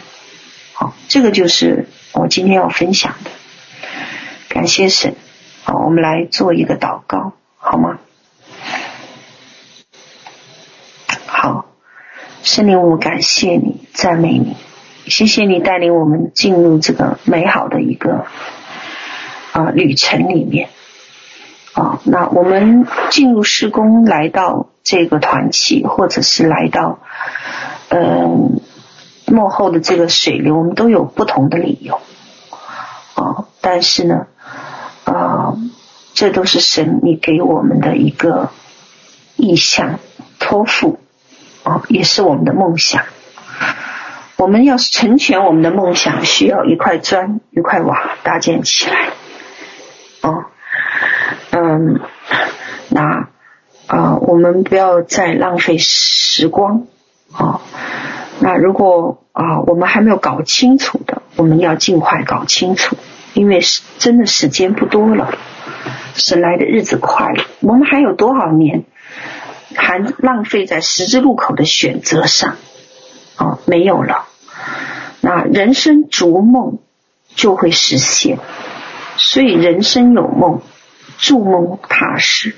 [0.80, 3.30] 好，这个就是我今天要分享的。
[4.48, 5.14] 感谢神。
[5.62, 7.98] 好，我们来做一个祷告，好吗？
[11.26, 11.66] 好，
[12.42, 14.56] 圣灵，我感谢你，赞美你，
[15.04, 18.24] 谢谢你带领我们进入这个美好的一个
[19.52, 20.70] 啊、旅程里面。
[21.74, 27.00] 啊、那我们进入施工，来到这个团契，或者是来到
[27.90, 28.62] 嗯
[29.30, 32.00] 幕后的这个水流，我们都有不同的理由。
[33.14, 34.26] 啊、但是呢，
[35.04, 35.54] 啊、
[36.14, 38.50] 这都是神你给我们的一个
[39.36, 39.98] 意向
[40.38, 41.00] 托付。
[41.62, 43.04] 啊，也是我们的梦想。
[44.36, 49.10] 我们要是成全我们的梦想，需要一块砖、一块瓦搭建起来。
[50.22, 50.46] 哦，
[51.50, 52.00] 嗯，
[52.88, 53.28] 那
[53.86, 56.86] 啊、我们不要再浪费时光。
[57.36, 57.60] 哦，
[58.40, 62.96] 那如果啊、我们还没有搞清楚的，我们要尽快搞清楚，
[63.32, 65.32] 因为是真的时间不多了，
[66.14, 67.44] 神来的日子快了。
[67.60, 68.84] 我们还有多少年？
[69.76, 72.56] 还浪费在十字路口的选择上，
[73.36, 74.26] 啊，没有了。
[75.20, 76.78] 那人生逐梦
[77.36, 78.38] 就会实现，
[79.16, 80.60] 所以人生有梦，
[81.18, 82.56] 筑梦踏实，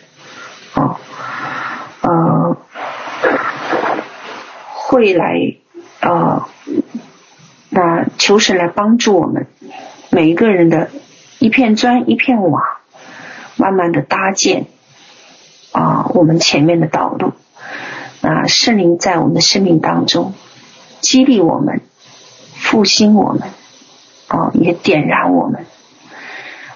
[0.72, 0.96] 啊，
[2.00, 2.56] 呃，
[4.72, 5.56] 会来，
[6.03, 6.47] 呃，
[7.70, 9.47] 那求神来帮助我们
[10.11, 10.91] 每一个人的
[11.39, 12.81] 一片砖一片瓦，
[13.57, 14.66] 慢慢的搭建。
[15.74, 17.33] 啊，我们前面的道路，
[18.20, 20.35] 啊，圣灵在我们的生命当中
[21.01, 21.81] 激励我们、
[22.57, 23.49] 复兴我们，
[24.29, 25.65] 啊，也点燃我们，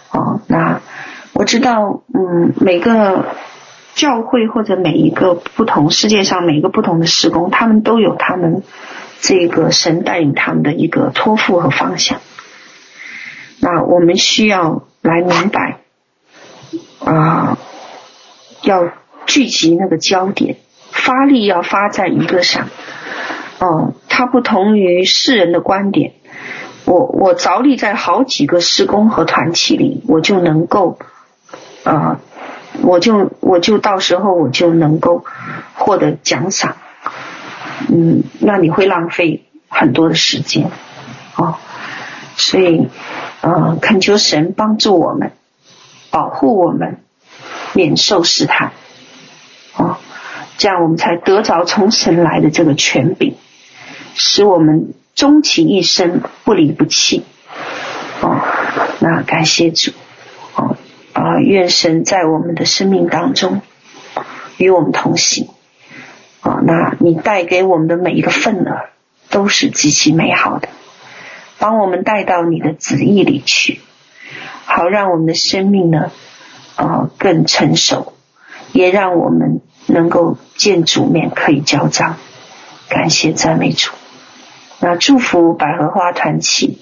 [0.09, 0.81] 啊，那
[1.35, 3.27] 我知道，嗯，每个
[3.95, 8.63] 教会或者每一个不同世界上每一个不同的事工，他们都有他们
[9.27, 12.21] 这个神带领他们的一个托付和方向。
[13.59, 15.81] 那我们需要来明白，
[17.05, 17.59] 啊。
[18.63, 18.91] 要
[19.27, 20.57] 聚集那个焦点，
[20.91, 22.69] 发力要发在一个上。
[23.61, 26.15] 哦，它不同于世人的观点。
[26.85, 30.99] 我我着力在好几个施工和团体里，我就能够，
[31.85, 32.21] 啊、呃，
[32.83, 35.25] 我就我就到时候我就能够
[35.75, 36.77] 获得奖赏。
[37.89, 40.71] 嗯，那你会浪费很多的时间。
[41.37, 41.57] 哦，
[42.37, 42.89] 所以，
[43.41, 45.33] 呃，恳求神帮助我们，
[46.11, 46.99] 保护我们。
[47.75, 48.73] 免受试探，
[49.77, 49.99] 哦，
[50.57, 53.37] 这样我们才得着从神来的这个权柄，
[54.15, 57.25] 使我们终其一生不离不弃。
[58.23, 58.41] 哦，
[59.01, 59.93] 那感谢主，
[60.55, 60.79] 哦
[61.13, 63.61] 啊，愿神在我们的生命当中
[64.57, 65.49] 与我们同行。
[66.47, 68.89] 哦，那你带给我们的每一个份额
[69.31, 70.69] 都是极其美好的，
[71.59, 73.81] 帮我们带到你的旨意里去，
[74.65, 76.13] 好让我们的生命呢。
[76.77, 78.13] 啊，更成熟，
[78.73, 82.17] 也让我们能够见主面可以交账。
[82.91, 83.93] 感谢赞美主，
[84.81, 86.79] 那祝福百合花团契，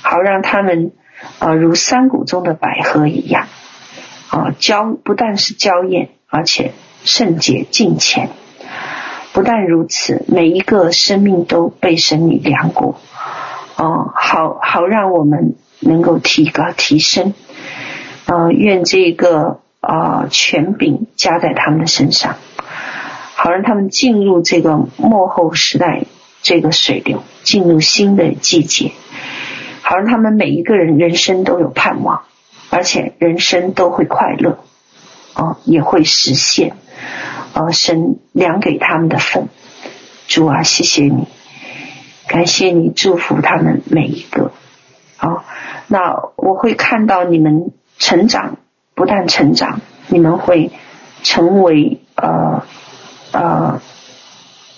[0.00, 0.92] 好让他们
[1.38, 3.46] 啊如山谷中的百合一样
[4.30, 6.72] 啊娇，不但是娇艳，而且
[7.04, 8.30] 圣洁敬虔。
[9.32, 13.00] 不但如此，每一个生命都被神你量过。
[13.76, 17.32] 哦，好好让我们能够提高提升。
[18.26, 22.36] 呃，愿这个啊、权柄加在他们的身上，
[23.34, 26.02] 好让他们进入这个末后时代
[26.42, 28.92] 这个水流，进入新的季节，
[29.80, 32.22] 好让他们每一个人人生都有盼望，
[32.68, 34.58] 而且人生都会快乐，
[35.34, 36.76] 哦、也会实现，
[37.54, 39.48] 呃，神量给他们的份。
[40.26, 41.26] 主啊，谢谢你，
[42.28, 44.52] 感谢你祝福他们每一个。
[45.16, 45.44] 好、呃，
[45.88, 47.72] 那我会看到你们。
[48.02, 48.56] 成长，
[48.94, 50.70] 不但成长，你们会
[51.22, 52.64] 成为呃
[53.30, 53.82] 呃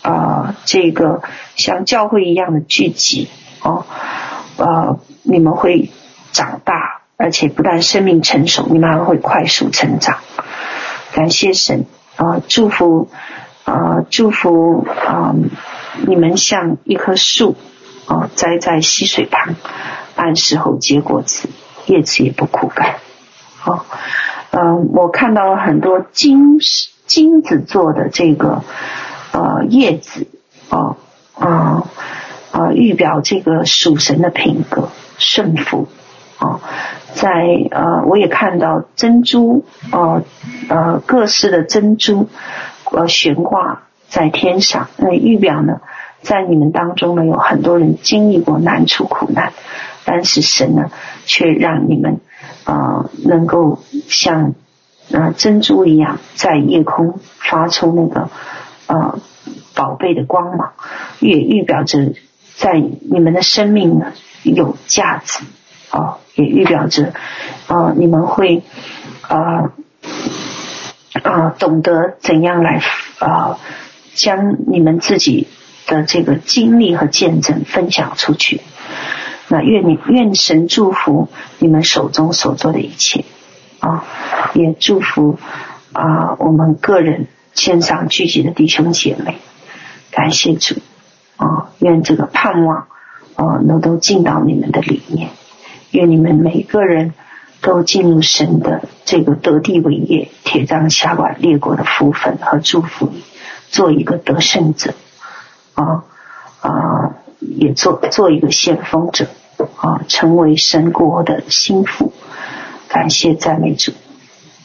[0.03, 1.23] 呃这个
[1.55, 3.29] 像教会一样的聚集
[3.63, 3.87] 哦，
[4.57, 5.93] 呃，你们会
[6.33, 10.19] 长大，而且不但生命成熟，你们还会快速成长。
[11.13, 11.87] 感谢神、
[12.17, 13.09] 呃，祝福
[13.65, 15.35] 啊、呃，祝福啊、
[16.07, 17.57] 你们像一棵树
[18.07, 19.55] 啊、栽在溪水旁，
[20.15, 21.49] 按时候结果子，
[21.87, 22.97] 叶子也不枯干。
[23.59, 23.87] 好，
[24.51, 26.59] 嗯，我看到了很多金
[27.07, 28.63] 金子做的这个
[29.33, 30.27] 呃叶子
[30.69, 30.97] 哦，
[31.35, 31.85] 啊
[32.51, 35.89] 啊预表这个属神的品格顺服
[36.39, 36.61] 哦，
[37.15, 40.23] 在呃我也看到珍珠哦
[40.69, 42.29] 呃，各式的珍珠
[42.91, 45.81] 呃悬挂在天上，那预表呢，
[46.23, 49.53] 在你们当中呢有很多人经历过难处苦难，
[50.05, 50.91] 但是神呢
[51.25, 52.21] 却让你们、
[52.65, 53.79] 呃、能够
[54.09, 54.55] 像。
[55.13, 58.31] 啊，珍珠一样在夜空发出那个
[58.87, 59.19] 呃
[59.75, 60.73] 宝贝的光芒，
[61.19, 62.15] 也预表着
[62.57, 64.13] 在你们的生命呢
[64.43, 65.45] 有价值
[65.91, 67.13] 啊，也预表着
[67.67, 68.63] 啊你们会
[69.23, 69.73] 啊
[71.23, 72.83] 啊懂得怎样来
[73.19, 73.59] 啊
[74.15, 75.49] 将你们自己
[75.87, 78.61] 的这个经历和见证分享出去。
[79.49, 81.29] 那愿你愿神祝福
[81.59, 83.25] 你们手中所做的一切。
[83.81, 84.05] 啊，
[84.55, 85.41] 也祝福
[85.93, 89.39] 啊，我们个人线上聚集的弟兄姐妹，
[90.13, 90.77] 感谢主
[91.37, 92.87] 啊，愿这个盼望
[93.35, 95.31] 啊，能够进到你们的里面，
[95.93, 97.15] 愿你们每个人
[97.61, 103.13] 都进入神的这个得地为业、铁杖辖管列国的福分和祝福，
[103.69, 104.95] 做一个得胜者
[105.75, 106.05] 啊
[106.61, 109.29] 啊，也做做一个先锋者
[109.77, 112.13] 啊，成为神国的心腹。
[112.89, 113.93] 感谢赞美主，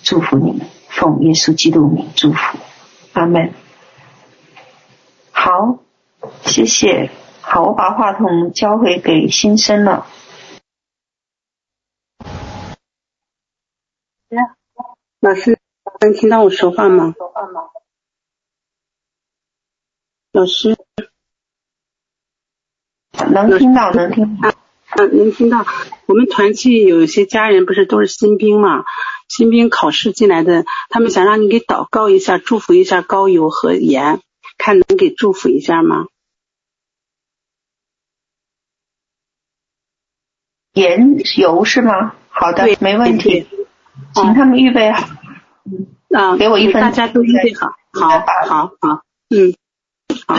[0.04, 2.58] 祝福你们，奉耶稣基督名祝福，
[3.14, 3.52] 阿门。
[5.32, 5.78] 好，
[6.45, 7.10] 谢谢。
[7.41, 10.08] 好，我把话筒交回给新生了。
[15.28, 15.60] 老师，
[15.99, 17.14] 能听到我说话吗？
[20.32, 20.78] 老师，
[23.30, 24.56] 能听到，能听到。
[24.95, 25.66] 嗯，能听到。
[26.06, 28.86] 我们团契有一些家人不是都是新兵嘛？
[29.28, 34.22] 新兵考试进来的，他们想让你给祷告一下，祝福一下高油和盐，
[34.58, 36.06] 看能给祝福一下吗？
[40.72, 42.16] 盐油是吗？
[42.30, 43.45] 好的，没问题，
[44.13, 45.07] 请他们预备好。
[45.65, 47.67] 嗯，啊，给我一份，大家都预备好。
[47.93, 49.53] 好，好，好，嗯，
[50.27, 50.35] 好。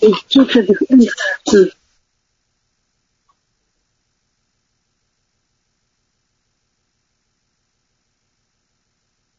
[0.00, 1.72] 嗯，就是这个，嗯，嗯。